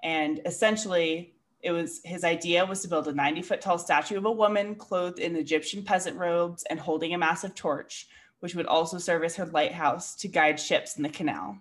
And 0.04 0.42
essentially, 0.46 1.33
it 1.64 1.72
was 1.72 2.02
his 2.04 2.24
idea 2.24 2.66
was 2.66 2.82
to 2.82 2.90
build 2.90 3.08
a 3.08 3.14
90 3.14 3.42
foot 3.42 3.62
tall 3.62 3.78
statue 3.78 4.18
of 4.18 4.26
a 4.26 4.32
woman 4.32 4.76
clothed 4.76 5.20
in 5.20 5.36
Egyptian 5.36 5.84
peasant 5.84 6.18
robes 6.18 6.64
and 6.70 6.80
holding 6.80 7.14
a 7.14 7.18
massive 7.18 7.56
torch, 7.56 8.08
which 8.42 8.54
would 8.54 8.66
also 8.66 8.98
serve 8.98 9.24
as 9.24 9.38
her 9.38 9.46
lighthouse 9.46 10.16
to 10.16 10.28
guide 10.28 10.60
ships 10.60 10.98
in 10.98 11.04
the 11.04 11.10
canal. 11.10 11.58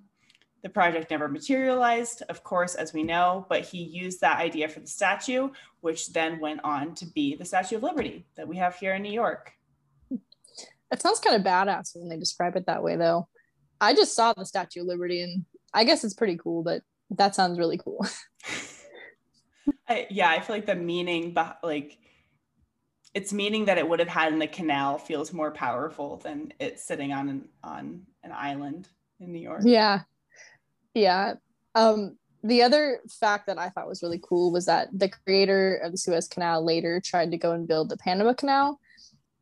The 0.62 0.68
project 0.68 1.10
never 1.10 1.28
materialized, 1.28 2.22
of 2.28 2.44
course, 2.44 2.74
as 2.74 2.92
we 2.92 3.02
know, 3.02 3.46
but 3.48 3.62
he 3.62 3.82
used 3.82 4.20
that 4.20 4.38
idea 4.38 4.68
for 4.68 4.80
the 4.80 4.86
statue, 4.86 5.50
which 5.80 6.12
then 6.12 6.40
went 6.40 6.60
on 6.62 6.94
to 6.96 7.06
be 7.06 7.34
the 7.34 7.44
Statue 7.44 7.76
of 7.76 7.82
Liberty 7.82 8.26
that 8.36 8.46
we 8.46 8.56
have 8.56 8.76
here 8.76 8.94
in 8.94 9.02
New 9.02 9.12
York. 9.12 9.52
it 10.92 11.00
sounds 11.00 11.18
kind 11.20 11.34
of 11.34 11.42
badass 11.42 11.96
when 11.96 12.08
they 12.08 12.18
describe 12.18 12.54
it 12.54 12.66
that 12.66 12.82
way 12.82 12.96
though 12.96 13.26
i 13.80 13.94
just 13.94 14.14
saw 14.14 14.32
the 14.34 14.44
statue 14.44 14.82
of 14.82 14.86
liberty 14.86 15.22
and 15.22 15.44
i 15.74 15.84
guess 15.84 16.04
it's 16.04 16.14
pretty 16.14 16.36
cool 16.36 16.62
but 16.62 16.82
that 17.10 17.34
sounds 17.34 17.58
really 17.58 17.78
cool 17.78 18.06
I, 19.88 20.06
yeah, 20.10 20.30
I 20.30 20.40
feel 20.40 20.56
like 20.56 20.66
the 20.66 20.74
meaning, 20.74 21.32
but 21.32 21.58
like 21.62 21.98
its 23.14 23.32
meaning 23.32 23.66
that 23.66 23.78
it 23.78 23.88
would 23.88 23.98
have 23.98 24.08
had 24.08 24.32
in 24.32 24.38
the 24.38 24.46
canal, 24.46 24.98
feels 24.98 25.32
more 25.32 25.50
powerful 25.50 26.16
than 26.18 26.52
it 26.58 26.80
sitting 26.80 27.12
on 27.12 27.28
an 27.28 27.48
on 27.62 28.02
an 28.22 28.32
island 28.32 28.88
in 29.20 29.32
New 29.32 29.40
York. 29.40 29.62
Yeah. 29.64 30.00
Yeah. 30.94 31.34
Um, 31.74 32.16
the 32.44 32.62
other 32.62 33.00
fact 33.08 33.46
that 33.46 33.58
I 33.58 33.68
thought 33.68 33.86
was 33.86 34.02
really 34.02 34.20
cool 34.22 34.52
was 34.52 34.66
that 34.66 34.88
the 34.92 35.08
creator 35.08 35.76
of 35.76 35.92
the 35.92 35.98
Suez 35.98 36.26
Canal 36.26 36.64
later 36.64 37.00
tried 37.00 37.30
to 37.30 37.36
go 37.36 37.52
and 37.52 37.68
build 37.68 37.88
the 37.88 37.96
Panama 37.96 38.34
Canal. 38.34 38.80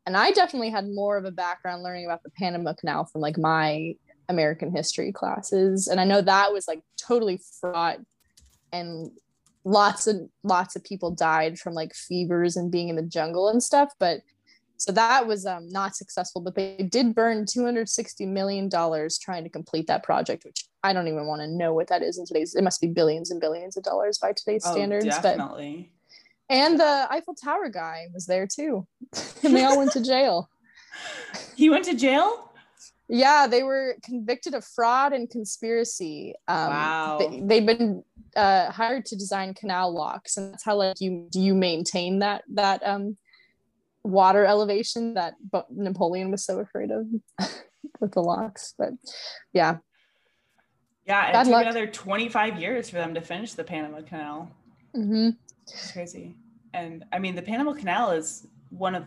And 0.07 0.17
I 0.17 0.33
definitely 0.33 0.71
had 0.71 0.89
more 0.89 1.17
of 1.17 1.25
a 1.25 1.31
background 1.31 1.83
learning 1.83 2.05
about 2.05 2.23
the 2.23 2.31
Panama 2.31 2.75
Canal 2.75 3.05
from 3.05 3.21
like 3.21 3.39
my 3.39 3.95
American 4.29 4.75
history 4.75 5.13
classes. 5.13 5.89
And 5.89 6.01
I 6.01 6.05
know 6.05 6.21
that 6.21 6.53
was 6.53 6.69
like 6.69 6.83
totally 6.97 7.41
fraught 7.61 7.99
and 8.73 9.11
lots 9.64 10.07
of 10.07 10.16
lots 10.42 10.77
of 10.77 10.85
people 10.85 11.11
died 11.11 11.59
from 11.59 11.75
like 11.75 11.94
fevers 11.94 12.57
and 12.57 12.70
being 12.70 12.88
in 12.88 12.96
the 12.96 13.03
jungle 13.03 13.49
and 13.49 13.62
stuff. 13.62 13.92
But 13.99 14.20
So 14.79 14.92
that 14.92 15.27
was 15.27 15.44
um, 15.44 15.68
not 15.68 15.94
successful, 15.94 16.40
but 16.40 16.55
they 16.55 16.88
did 16.90 17.14
burn 17.14 17.44
260 17.44 18.25
million 18.27 18.68
dollars 18.70 19.18
trying 19.18 19.44
to 19.44 19.51
complete 19.51 19.87
that 19.88 20.03
project, 20.03 20.44
which 20.44 20.64
I 20.83 20.94
don't 20.94 21.09
even 21.09 21.27
want 21.27 21.42
to 21.42 21.49
know 21.49 21.75
what 21.75 21.88
that 21.88 22.03
is 22.03 22.16
in 22.18 22.25
today's. 22.25 22.55
It 22.55 22.64
must 22.64 22.81
be 22.81 22.87
billions 22.87 23.31
and 23.31 23.40
billions 23.40 23.77
of 23.77 23.83
dollars 23.85 24.16
by 24.16 24.33
today's 24.33 24.64
Oh, 24.66 24.73
standards. 24.73 25.05
definitely. 25.05 25.92
But 26.49 26.55
and 26.57 26.81
the 26.81 27.07
Eiffel 27.11 27.35
Tower 27.35 27.68
guy 27.68 28.07
was 28.14 28.27
there 28.27 28.46
too, 28.46 28.87
and 29.44 29.55
they 29.55 29.64
all 29.64 29.77
went 29.77 29.92
to 29.92 30.03
jail. 30.03 30.49
He 31.57 31.68
went 31.70 31.85
to 31.85 31.94
jail? 31.94 32.53
Yeah, 33.09 33.46
they 33.46 33.62
were 33.62 33.96
convicted 34.03 34.55
of 34.55 34.64
fraud 34.64 35.12
and 35.12 35.29
conspiracy. 35.29 36.35
Um, 36.49 36.68
Wow. 36.68 37.18
They, 37.18 37.40
they've 37.40 37.66
been 37.66 38.03
uh, 38.37 38.71
hired 38.71 39.07
to 39.07 39.16
design 39.16 39.55
canal 39.55 39.93
locks, 39.95 40.37
and 40.37 40.53
that's 40.53 40.64
how 40.64 40.77
like 40.77 41.01
you 41.01 41.27
do 41.31 41.40
you 41.40 41.55
maintain 41.55 42.21
that 42.21 42.43
that 42.55 42.83
um, 42.87 43.16
water 44.03 44.45
elevation 44.45 45.14
that 45.14 45.35
Napoleon 45.71 46.31
was 46.31 46.45
so 46.45 46.59
afraid 46.61 46.90
of 46.90 47.07
with 48.01 48.12
the 48.12 48.23
locks. 48.23 48.75
But 48.79 48.90
yeah, 49.53 49.79
Yeah, 51.07 51.29
it 51.29 51.33
Bad 51.33 51.45
took 51.45 51.53
luck. 51.53 51.62
another 51.62 51.87
25 51.87 52.61
years 52.61 52.88
for 52.88 52.97
them 52.97 53.14
to 53.14 53.21
finish 53.21 53.55
the 53.55 53.64
Panama 53.64 54.01
Canal. 54.03 54.51
Mm-hmm. 54.97 55.31
It's 55.62 55.93
crazy. 55.93 56.37
And 56.73 57.05
I 57.12 57.19
mean, 57.19 57.35
the 57.35 57.43
Panama 57.43 57.73
Canal 57.73 58.12
is 58.12 58.47
one 58.71 58.95
of, 58.95 59.05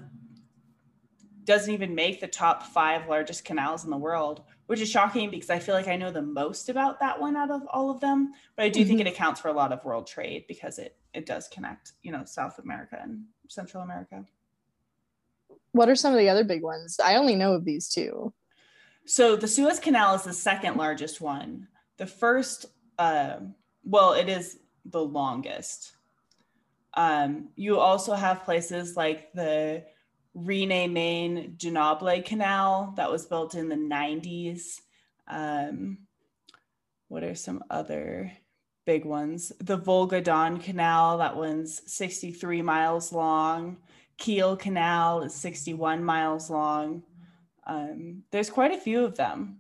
doesn't 1.46 1.74
even 1.74 1.96
make 1.96 2.20
the 2.20 2.28
top 2.28 2.64
five 2.64 3.08
largest 3.08 3.46
canals 3.46 3.84
in 3.84 3.90
the 3.90 3.98
world, 3.98 4.44
which 4.74 4.82
is 4.82 4.90
shocking 4.90 5.30
because 5.30 5.52
I 5.52 5.60
feel 5.60 5.76
like 5.76 5.88
I 5.88 5.96
know 5.96 6.10
the 6.10 6.24
most 6.24 6.68
about 6.68 7.00
that 7.00 7.22
one 7.22 7.38
out 7.38 7.52
of 7.52 7.62
all 7.70 7.92
of 7.92 8.00
them. 8.00 8.34
But 8.56 8.66
I 8.66 8.70
do 8.70 8.84
think 8.84 9.00
it 9.00 9.06
accounts 9.06 9.40
for 9.40 9.50
a 9.50 9.54
lot 9.54 9.72
of 9.72 9.86
world 9.86 10.08
trade 10.08 10.46
because 10.48 10.80
it 10.80 10.98
it 11.14 11.28
does 11.28 11.48
connect, 11.48 11.92
you 12.02 12.12
know, 12.12 12.26
South 12.26 12.58
America 12.58 12.98
and 13.00 13.26
Central 13.50 13.84
America. 13.84 14.26
what 15.74 15.90
are 15.90 15.96
some 15.96 16.12
of 16.12 16.18
the 16.18 16.28
other 16.28 16.44
big 16.44 16.64
ones? 16.64 17.00
I 17.00 17.18
only 17.18 17.36
know 17.36 17.54
of 17.54 17.66
these 17.66 17.88
two. 17.88 18.34
So 19.06 19.36
the 19.36 19.48
Suez 19.48 19.78
Canal 19.78 20.16
is 20.16 20.24
the 20.24 20.34
second 20.34 20.76
largest 20.76 21.22
one. 21.22 21.68
The 21.98 22.08
first, 22.08 22.66
uh, 22.98 23.36
well, 23.84 24.14
it 24.14 24.28
is 24.28 24.58
the 24.86 25.06
longest. 25.06 25.92
Um, 26.96 27.50
you 27.56 27.78
also 27.78 28.16
have 28.16 28.44
places 28.44 28.98
like 28.98 29.32
the 29.34 29.84
Rene 30.34 30.88
Main 30.88 31.56
Genoble 31.58 32.24
Canal 32.26 32.94
that 32.98 33.12
was 33.12 33.26
built 33.26 33.56
in 33.56 33.70
the 33.70 33.76
90s. 33.76 34.82
Um, 35.28 36.00
what 37.08 37.24
are 37.24 37.36
some 37.36 37.64
other 37.70 38.32
big 38.86 39.06
ones? 39.06 39.52
The 39.60 39.78
Volga 39.78 40.22
Don 40.22 40.60
Canal, 40.60 41.20
that 41.20 41.36
one's 41.36 41.82
63 41.92 42.62
miles 42.62 43.14
long. 43.14 43.78
Kiel 44.18 44.56
Canal 44.56 45.22
is 45.22 45.34
61 45.36 46.04
miles 46.04 46.50
long. 46.50 47.04
Um, 47.66 48.24
there's 48.32 48.50
quite 48.50 48.72
a 48.72 48.80
few 48.80 49.06
of 49.06 49.16
them. 49.16 49.60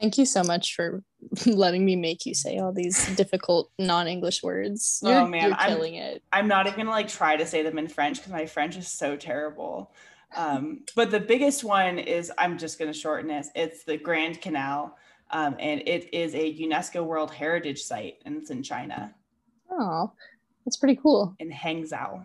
Thank 0.00 0.18
you 0.18 0.24
so 0.24 0.42
much 0.42 0.74
for 0.74 1.02
letting 1.46 1.84
me 1.84 1.96
make 1.96 2.26
you 2.26 2.34
say 2.34 2.58
all 2.58 2.72
these 2.72 3.06
difficult 3.16 3.70
non-English 3.78 4.42
words. 4.42 5.00
Oh, 5.04 5.10
You're, 5.10 5.26
man, 5.28 5.42
you're 5.50 5.58
I'm- 5.58 5.68
killing 5.70 5.94
it. 5.94 6.22
I'm 6.32 6.48
not 6.48 6.66
even 6.66 6.78
gonna 6.78 6.90
like 6.90 7.08
try 7.08 7.36
to 7.36 7.46
say 7.46 7.62
them 7.62 7.78
in 7.78 7.88
French 7.88 8.18
because 8.18 8.32
my 8.32 8.46
French 8.46 8.76
is 8.76 8.88
so 8.88 9.16
terrible. 9.16 9.92
Um, 10.36 10.84
but 10.94 11.10
the 11.10 11.20
biggest 11.20 11.64
one 11.64 11.98
is 11.98 12.30
I'm 12.38 12.56
just 12.58 12.78
gonna 12.78 12.92
shorten 12.94 13.30
it. 13.30 13.46
It's 13.54 13.84
the 13.84 13.96
Grand 13.96 14.40
Canal, 14.40 14.96
um, 15.30 15.56
and 15.58 15.82
it 15.86 16.12
is 16.14 16.34
a 16.34 16.54
UNESCO 16.58 17.04
World 17.04 17.30
Heritage 17.32 17.82
Site, 17.82 18.18
and 18.24 18.36
it's 18.36 18.50
in 18.50 18.62
China, 18.62 19.14
Oh, 19.70 20.12
that's 20.64 20.76
pretty 20.76 20.96
cool. 21.02 21.34
in 21.38 21.50
Hangzhou. 21.50 22.24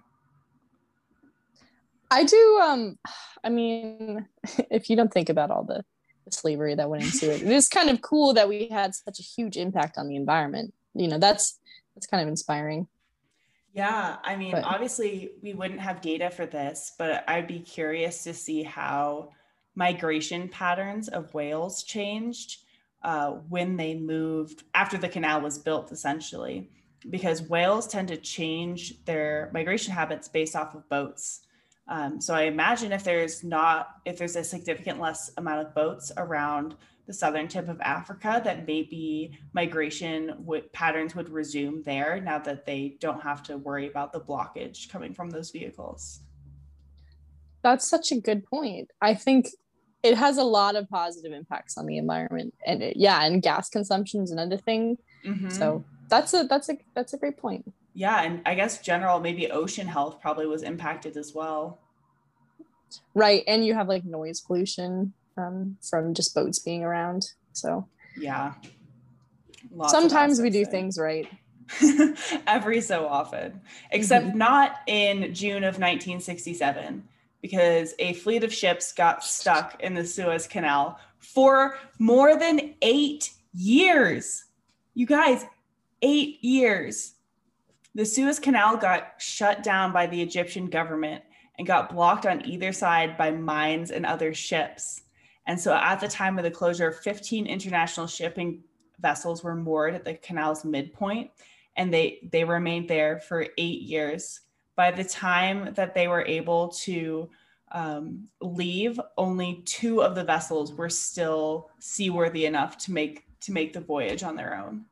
I 2.12 2.24
do. 2.24 2.60
Um, 2.64 2.98
I 3.44 3.50
mean, 3.50 4.28
if 4.72 4.90
you 4.90 4.96
don't 4.96 5.12
think 5.14 5.30
about 5.30 5.52
all 5.52 5.64
the, 5.64 5.84
the 6.26 6.32
slavery 6.32 6.76
that 6.76 6.90
went 6.90 7.04
into 7.04 7.32
it, 7.32 7.42
it 7.42 7.48
is 7.48 7.70
kind 7.70 7.90
of 7.90 8.02
cool 8.02 8.34
that 8.34 8.50
we 8.50 8.68
had 8.68 8.94
such 8.94 9.20
a 9.20 9.24
huge 9.24 9.58
impact 9.58 9.98
on 9.98 10.08
the 10.08 10.16
environment. 10.16 10.74
You 10.94 11.08
know, 11.08 11.20
that's 11.20 11.60
that's 11.94 12.08
kind 12.08 12.22
of 12.22 12.28
inspiring. 12.28 12.88
Yeah, 13.74 14.18
I 14.24 14.36
mean, 14.36 14.52
But- 14.52 14.64
obviously, 14.64 15.32
we 15.42 15.54
wouldn't 15.54 15.82
have 15.82 16.02
data 16.02 16.30
for 16.30 16.46
this, 16.46 16.94
but 16.98 17.24
I'd 17.28 17.48
be 17.48 17.60
curious 17.60 18.24
to 18.24 18.34
see 18.34 18.64
how 18.64 19.30
migration 19.76 20.48
patterns 20.48 21.10
of 21.10 21.34
whales 21.34 21.84
changed 21.84 22.64
uh, 23.04 23.32
when 23.50 23.76
they 23.76 23.94
moved 23.94 24.64
after 24.74 24.98
the 24.98 25.10
canal 25.10 25.42
was 25.42 25.60
built, 25.60 25.92
essentially, 25.92 26.70
because 27.10 27.42
whales 27.44 27.86
tend 27.86 28.08
to 28.08 28.18
change 28.18 29.04
their 29.04 29.52
migration 29.54 29.94
habits 29.94 30.28
based 30.28 30.56
off 30.56 30.74
of 30.74 30.88
boats. 30.90 31.42
Um, 31.88 32.20
so 32.20 32.34
I 32.34 32.44
imagine 32.44 32.92
if 32.92 33.04
there's 33.04 33.44
not, 33.44 33.90
if 34.06 34.18
there's 34.18 34.36
a 34.36 34.44
significant 34.44 35.00
less 35.00 35.32
amount 35.38 35.68
of 35.68 35.76
boats 35.76 36.12
around 36.18 36.76
the 37.06 37.14
southern 37.14 37.48
tip 37.48 37.70
of 37.70 37.80
Africa, 37.82 38.42
that 38.44 38.66
maybe 38.66 39.38
migration 39.54 40.34
would 40.40 40.72
patterns 40.74 41.16
would 41.16 41.30
resume 41.30 41.84
there 41.84 42.20
now 42.20 42.40
that 42.40 42.66
they 42.66 42.98
don't 43.00 43.22
have 43.22 43.44
to 43.44 43.58
worry 43.58 43.88
about 43.88 44.12
the 44.12 44.20
blockage 44.20 44.90
coming 44.90 45.14
from 45.14 45.30
those 45.30 45.52
vehicles. 45.52 46.22
That's 47.62 47.88
such 47.88 48.12
a 48.12 48.20
good 48.20 48.46
point. 48.46 48.90
I 49.02 49.14
think 49.14 49.50
it 50.02 50.18
has 50.18 50.38
a 50.38 50.44
lot 50.44 50.76
of 50.76 50.90
positive 50.90 51.32
impacts 51.32 51.78
on 51.78 51.86
the 51.86 51.98
environment, 51.98 52.56
and 52.66 52.82
it, 52.82 52.98
yeah, 52.98 53.24
and 53.24 53.42
gas 53.42 53.70
consumption 53.70 54.24
is 54.24 54.32
another 54.32 54.58
thing. 54.58 54.98
Mhm. 55.24 55.52
So 55.52 55.86
that's 56.10 56.34
a 56.34 56.44
that's 56.46 56.70
a 56.70 56.78
that's 56.96 57.14
a 57.14 57.18
great 57.18 57.38
point. 57.38 57.72
Yeah, 57.96 58.22
and 58.24 58.42
I 58.46 58.54
guess 58.56 58.82
general 58.82 59.20
maybe 59.20 59.50
ocean 59.50 59.88
health 59.88 60.20
probably 60.22 60.46
was 60.46 60.62
impacted 60.62 61.18
as 61.18 61.34
well. 61.34 61.80
Right, 63.14 63.44
and 63.48 63.66
you 63.66 63.74
have 63.74 63.88
like 63.88 64.06
noise 64.06 64.42
pollution 64.42 65.14
um, 65.38 65.78
from 65.82 66.14
just 66.14 66.36
boats 66.36 66.60
being 66.60 66.84
around. 66.84 67.26
So 67.54 67.88
Yeah. 68.18 68.54
Lots 69.72 69.92
sometimes 69.92 70.40
we 70.40 70.50
do 70.50 70.62
aspects 70.62 70.98
there. 70.98 71.14
things 71.16 71.28
right. 71.80 72.38
every 72.48 72.80
so 72.82 73.08
often, 73.08 73.60
except 73.92 74.28
Mm-hmm. 74.28 74.38
not 74.38 74.76
in 74.88 75.34
June 75.34 75.64
of 75.64 75.76
1967, 75.80 77.04
because 77.42 77.94
a 78.00 78.14
fleet 78.14 78.44
of 78.44 78.54
ships 78.54 78.92
got 78.94 79.24
stuck 79.24 79.82
in 79.82 79.94
the 79.96 80.06
Suez 80.06 80.48
Canal 80.48 81.00
for 81.18 81.78
more 82.00 82.38
than 82.38 82.76
eight 82.82 83.32
years. 83.54 84.46
You 84.94 85.08
guys, 85.08 85.44
eight 86.04 86.44
years. 86.44 87.14
The 87.96 88.06
Suez 88.06 88.40
Canal 88.40 88.76
got 88.76 89.14
shut 89.18 89.64
down 89.64 89.94
by 89.94 90.06
the 90.06 90.22
Egyptian 90.22 90.70
government 90.70 91.24
and 91.58 91.66
got 91.66 91.94
blocked 91.94 92.26
on 92.26 92.46
either 92.46 92.74
side 92.74 93.18
by 93.18 93.32
mines 93.32 93.90
and 93.90 94.06
other 94.06 94.34
ships. 94.34 95.04
And 95.48 95.58
so 95.58 95.74
at 95.74 96.02
the 96.02 96.08
time 96.10 96.38
of 96.38 96.44
the 96.44 96.52
closure, 96.52 96.92
15 96.92 97.48
international 97.48 98.08
shipping 98.08 98.64
vessels 99.00 99.44
were 99.44 99.56
moored 99.56 99.96
at 99.96 100.04
the 100.04 100.16
canal's 100.16 100.66
midpoint 100.66 101.32
and 101.78 101.94
they 101.94 102.28
they 102.32 102.44
remained 102.44 102.90
there 102.90 103.20
for 103.20 103.48
eight 103.58 103.82
years. 103.82 104.42
By 104.76 104.92
the 104.92 105.04
time 105.04 105.74
that 105.76 105.94
they 105.94 106.08
were 106.08 106.26
able 106.26 106.70
to 106.70 107.30
um, 107.72 108.28
leave, 108.42 109.00
only 109.18 109.62
two 109.66 110.02
of 110.02 110.16
the 110.16 110.24
vessels 110.24 110.74
were 110.74 110.90
still 110.90 111.70
seaworthy 111.80 112.46
enough 112.46 112.78
to 112.80 112.92
make 112.92 113.26
to 113.42 113.52
make 113.54 113.74
the 113.74 113.82
voyage 113.82 114.24
on 114.24 114.36
their 114.36 114.58
own. 114.58 114.86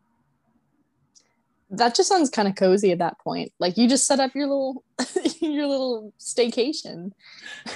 That 1.69 1.95
just 1.95 2.09
sounds 2.09 2.29
kind 2.29 2.47
of 2.47 2.55
cozy 2.55 2.91
at 2.91 2.99
that 2.99 3.19
point. 3.19 3.51
Like 3.59 3.77
you 3.77 3.87
just 3.87 4.05
set 4.05 4.19
up 4.19 4.35
your 4.35 4.47
little 4.47 4.83
your 5.41 5.67
little 5.67 6.13
staycation. 6.19 7.11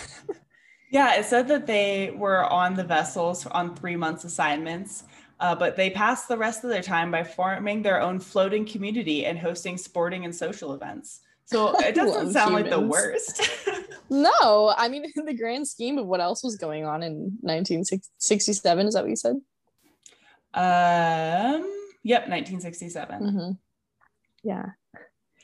Yeah, 0.89 1.15
it 1.15 1.25
said 1.25 1.49
that 1.49 1.67
they 1.67 2.11
were 2.15 2.45
on 2.45 2.75
the 2.75 2.83
vessels 2.83 3.45
on 3.47 3.75
three 3.75 3.97
months 3.97 4.23
assignments, 4.23 5.03
uh, 5.39 5.53
but 5.53 5.75
they 5.75 5.89
passed 5.89 6.29
the 6.29 6.37
rest 6.37 6.63
of 6.63 6.69
their 6.69 6.81
time 6.81 7.11
by 7.11 7.23
forming 7.23 7.81
their 7.81 8.01
own 8.01 8.19
floating 8.19 8.65
community 8.65 9.25
and 9.25 9.37
hosting 9.37 9.77
sporting 9.77 10.23
and 10.23 10.33
social 10.33 10.73
events. 10.73 11.19
So 11.43 11.77
it 11.79 11.93
doesn't 11.93 12.31
sound 12.31 12.53
like 12.53 12.69
the 12.69 12.79
worst. 12.79 13.41
No, 14.09 14.73
I 14.77 14.87
mean 14.87 15.11
in 15.13 15.25
the 15.25 15.33
grand 15.33 15.67
scheme 15.67 15.97
of 15.97 16.07
what 16.07 16.21
else 16.21 16.41
was 16.41 16.55
going 16.55 16.85
on 16.85 17.03
in 17.03 17.37
1967, 17.41 18.87
is 18.87 18.93
that 18.93 19.03
what 19.03 19.09
you 19.09 19.15
said? 19.17 19.35
um, 20.53 21.61
yep, 22.03 22.29
1967. 22.29 23.21
Mm-hmm. 23.21 23.51
Yeah. 24.43 24.65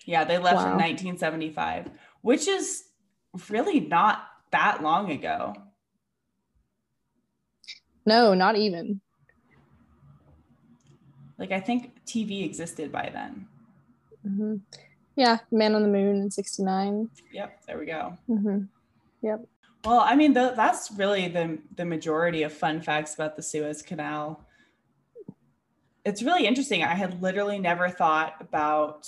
Yeah, 0.05 0.23
they 0.25 0.37
left 0.37 0.59
in 0.59 0.71
1975, 0.77 1.89
which 2.21 2.47
is 2.47 2.83
really 3.49 3.79
not 3.79 4.27
that 4.51 4.83
long 4.83 5.11
ago. 5.11 5.53
No, 8.05 8.33
not 8.33 8.55
even. 8.57 9.01
Like 11.37 11.51
I 11.51 11.59
think 11.59 12.03
TV 12.05 12.43
existed 12.43 12.91
by 12.91 13.09
then. 13.13 13.47
hmm 14.23 14.55
Yeah, 15.15 15.39
Man 15.51 15.75
on 15.75 15.83
the 15.83 15.87
Moon 15.89 16.21
in 16.21 16.31
'69. 16.31 17.09
Yep, 17.31 17.65
there 17.65 17.79
we 17.79 17.85
go. 17.85 18.17
hmm 18.27 18.63
Well, 19.85 19.99
I 19.99 20.15
mean, 20.15 20.33
th- 20.33 20.55
that's 20.55 20.91
really 20.91 21.27
the 21.27 21.59
the 21.75 21.85
majority 21.85 22.43
of 22.43 22.53
fun 22.53 22.81
facts 22.81 23.13
about 23.15 23.35
the 23.35 23.41
Suez 23.41 23.81
Canal. 23.81 24.43
It's 26.05 26.21
really 26.21 26.45
interesting. 26.45 26.83
I 26.83 26.95
had 26.95 27.21
literally 27.21 27.59
never 27.59 27.89
thought 27.89 28.35
about 28.41 29.07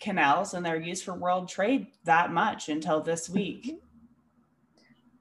canals 0.00 0.54
and 0.54 0.64
their 0.64 0.80
use 0.80 1.02
for 1.02 1.14
world 1.14 1.48
trade 1.48 1.88
that 2.04 2.32
much 2.32 2.68
until 2.68 3.00
this 3.00 3.28
week. 3.30 3.78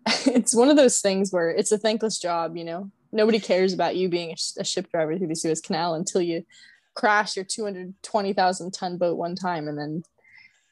it's 0.05 0.55
one 0.55 0.69
of 0.69 0.75
those 0.75 0.99
things 0.99 1.31
where 1.31 1.49
it's 1.49 1.71
a 1.71 1.77
thankless 1.77 2.19
job, 2.19 2.57
you 2.57 2.63
know. 2.63 2.91
Nobody 3.11 3.39
cares 3.39 3.73
about 3.73 3.95
you 3.95 4.09
being 4.09 4.31
a, 4.31 4.35
sh- 4.35 4.57
a 4.57 4.63
ship 4.63 4.89
driver 4.91 5.17
through 5.17 5.27
the 5.27 5.35
Suez 5.35 5.61
Canal 5.61 5.93
until 5.93 6.21
you 6.21 6.45
crash 6.95 7.35
your 7.35 7.45
220,000 7.45 8.71
ton 8.71 8.97
boat 8.97 9.17
one 9.17 9.35
time 9.35 9.67
and 9.67 9.77
then 9.77 10.03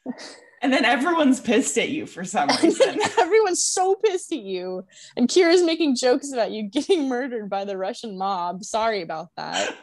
and 0.61 0.71
then 0.71 0.85
everyone's 0.85 1.39
pissed 1.39 1.77
at 1.77 1.89
you 1.89 2.05
for 2.05 2.23
some 2.23 2.49
reason. 2.63 2.99
everyone's 3.19 3.63
so 3.63 3.95
pissed 3.95 4.31
at 4.31 4.39
you. 4.39 4.85
And 5.17 5.27
Kira's 5.27 5.63
making 5.63 5.95
jokes 5.95 6.31
about 6.31 6.51
you 6.51 6.63
getting 6.63 7.09
murdered 7.09 7.49
by 7.49 7.65
the 7.65 7.77
Russian 7.77 8.17
mob. 8.17 8.63
Sorry 8.63 9.01
about 9.01 9.29
that. 9.37 9.75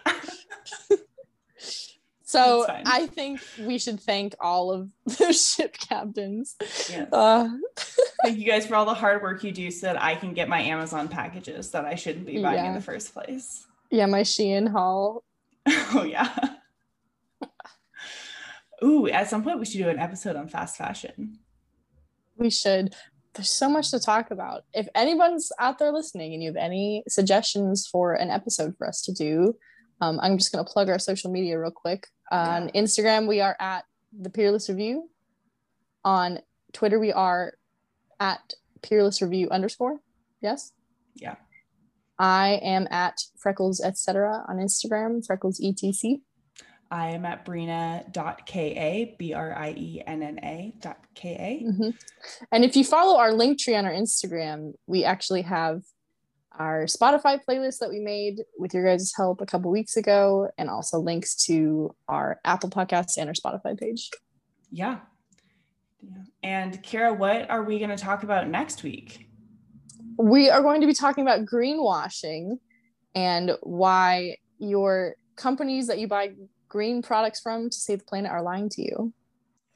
so 2.22 2.64
I 2.68 3.06
think 3.06 3.40
we 3.60 3.78
should 3.78 4.00
thank 4.00 4.36
all 4.40 4.70
of 4.70 4.90
the 5.18 5.32
ship 5.32 5.76
captains. 5.76 6.56
Yes. 6.60 7.08
Uh, 7.12 7.48
thank 8.24 8.38
you 8.38 8.46
guys 8.46 8.66
for 8.66 8.76
all 8.76 8.86
the 8.86 8.94
hard 8.94 9.20
work 9.20 9.42
you 9.42 9.50
do 9.50 9.70
so 9.72 9.88
that 9.88 10.00
I 10.00 10.14
can 10.14 10.32
get 10.32 10.48
my 10.48 10.60
Amazon 10.60 11.08
packages 11.08 11.72
that 11.72 11.84
I 11.84 11.96
shouldn't 11.96 12.26
be 12.26 12.40
buying 12.40 12.56
yeah. 12.56 12.68
in 12.68 12.74
the 12.74 12.80
first 12.80 13.12
place. 13.12 13.66
Yeah, 13.90 14.06
my 14.06 14.20
Shein 14.20 14.70
haul. 14.70 15.24
oh 15.66 16.04
yeah. 16.08 16.36
Ooh, 18.84 19.08
at 19.08 19.28
some 19.28 19.42
point 19.42 19.58
we 19.58 19.64
should 19.64 19.78
do 19.78 19.88
an 19.88 19.98
episode 19.98 20.36
on 20.36 20.48
fast 20.48 20.76
fashion. 20.76 21.38
We 22.36 22.50
should. 22.50 22.94
There's 23.34 23.50
so 23.50 23.68
much 23.68 23.90
to 23.90 24.00
talk 24.00 24.30
about. 24.30 24.62
If 24.72 24.88
anyone's 24.94 25.50
out 25.58 25.78
there 25.78 25.92
listening 25.92 26.34
and 26.34 26.42
you 26.42 26.48
have 26.48 26.56
any 26.56 27.04
suggestions 27.08 27.86
for 27.86 28.14
an 28.14 28.30
episode 28.30 28.74
for 28.76 28.86
us 28.86 29.02
to 29.02 29.12
do, 29.12 29.54
um, 30.00 30.18
I'm 30.22 30.38
just 30.38 30.52
going 30.52 30.64
to 30.64 30.70
plug 30.70 30.88
our 30.88 30.98
social 30.98 31.30
media 31.30 31.58
real 31.58 31.70
quick. 31.70 32.06
On 32.30 32.70
yeah. 32.72 32.80
Instagram, 32.80 33.26
we 33.28 33.40
are 33.40 33.56
at 33.60 33.84
the 34.18 34.30
Peerless 34.30 34.68
Review. 34.68 35.08
On 36.04 36.38
Twitter, 36.72 36.98
we 36.98 37.12
are 37.12 37.54
at 38.20 38.54
Peerless 38.82 39.20
Review 39.20 39.48
underscore. 39.50 40.00
Yes. 40.40 40.72
Yeah. 41.14 41.36
I 42.18 42.60
am 42.62 42.88
at 42.90 43.20
Freckles 43.38 43.80
etc. 43.80 44.44
on 44.48 44.56
Instagram, 44.56 45.24
Freckles 45.24 45.60
etc. 45.62 46.16
I 46.90 47.08
am 47.10 47.24
at 47.24 47.44
brienna.ka, 47.44 49.14
B 49.18 49.34
R 49.34 49.54
I 49.56 49.74
E 49.76 50.02
N 50.06 50.22
N 50.22 50.38
A 50.42 50.74
dot 50.80 50.98
K 51.14 51.62
A. 51.62 51.66
Mm-hmm. 51.66 51.90
And 52.50 52.64
if 52.64 52.76
you 52.76 52.84
follow 52.84 53.18
our 53.18 53.32
link 53.32 53.58
tree 53.58 53.76
on 53.76 53.84
our 53.84 53.92
Instagram, 53.92 54.72
we 54.86 55.04
actually 55.04 55.42
have 55.42 55.82
our 56.52 56.84
Spotify 56.84 57.38
playlist 57.48 57.78
that 57.78 57.90
we 57.90 58.00
made 58.00 58.42
with 58.58 58.74
your 58.74 58.84
guys' 58.84 59.12
help 59.16 59.40
a 59.40 59.46
couple 59.46 59.70
weeks 59.70 59.96
ago, 59.96 60.50
and 60.56 60.70
also 60.70 60.98
links 60.98 61.34
to 61.44 61.94
our 62.08 62.40
Apple 62.44 62.70
Podcasts 62.70 63.16
and 63.18 63.28
our 63.28 63.34
Spotify 63.34 63.78
page. 63.78 64.10
Yeah. 64.70 64.98
Yeah. 66.00 66.22
And 66.42 66.82
Kira, 66.82 67.16
what 67.16 67.50
are 67.50 67.64
we 67.64 67.78
going 67.78 67.90
to 67.90 67.96
talk 67.96 68.22
about 68.22 68.48
next 68.48 68.82
week? 68.82 69.28
We 70.16 70.48
are 70.50 70.62
going 70.62 70.80
to 70.80 70.86
be 70.86 70.94
talking 70.94 71.22
about 71.22 71.44
greenwashing 71.44 72.58
and 73.14 73.52
why 73.62 74.36
your 74.58 75.14
companies 75.36 75.86
that 75.86 75.98
you 75.98 76.08
buy 76.08 76.32
green 76.68 77.02
products 77.02 77.40
from 77.40 77.70
to 77.70 77.76
save 77.76 78.00
the 78.00 78.04
planet 78.04 78.30
are 78.30 78.42
lying 78.42 78.68
to 78.70 78.82
you. 78.82 79.12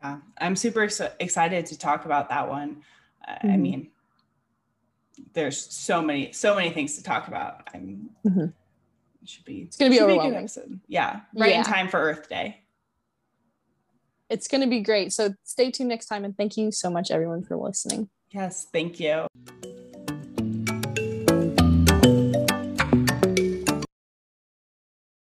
Yeah, 0.03 0.19
I'm 0.39 0.57
super 0.57 0.83
ex- 0.83 1.01
excited 1.21 1.67
to 1.67 1.79
talk 1.79 2.05
about 2.05 2.29
that 2.29 2.49
one. 2.49 2.83
Uh, 3.27 3.33
mm-hmm. 3.33 3.51
I 3.51 3.57
mean, 3.57 3.91
there's 5.33 5.59
so 5.59 6.03
many, 6.03 6.33
so 6.33 6.55
many 6.55 6.71
things 6.71 6.97
to 6.97 7.03
talk 7.03 7.29
about. 7.29 7.69
I'm, 7.73 8.11
mm-hmm. 8.27 8.47
it 9.23 9.29
should 9.29 9.45
be. 9.45 9.63
It's 9.63 9.77
gonna 9.77 9.91
be 9.91 10.01
overwhelming. 10.01 10.47
Be 10.47 10.79
yeah, 10.89 11.21
right 11.35 11.51
yeah. 11.51 11.59
in 11.59 11.65
time 11.65 11.89
for 11.89 12.01
Earth 12.01 12.29
Day. 12.29 12.63
It's 14.29 14.49
gonna 14.49 14.67
be 14.67 14.81
great. 14.81 15.13
So 15.13 15.35
stay 15.45 15.71
tuned 15.71 15.91
next 15.91 16.07
time, 16.07 16.25
and 16.25 16.37
thank 16.37 16.57
you 16.57 16.73
so 16.73 16.91
much, 16.91 17.11
everyone, 17.11 17.43
for 17.43 17.57
listening. 17.57 18.09
Yes, 18.31 18.67
thank 18.73 18.99
you. 18.99 19.27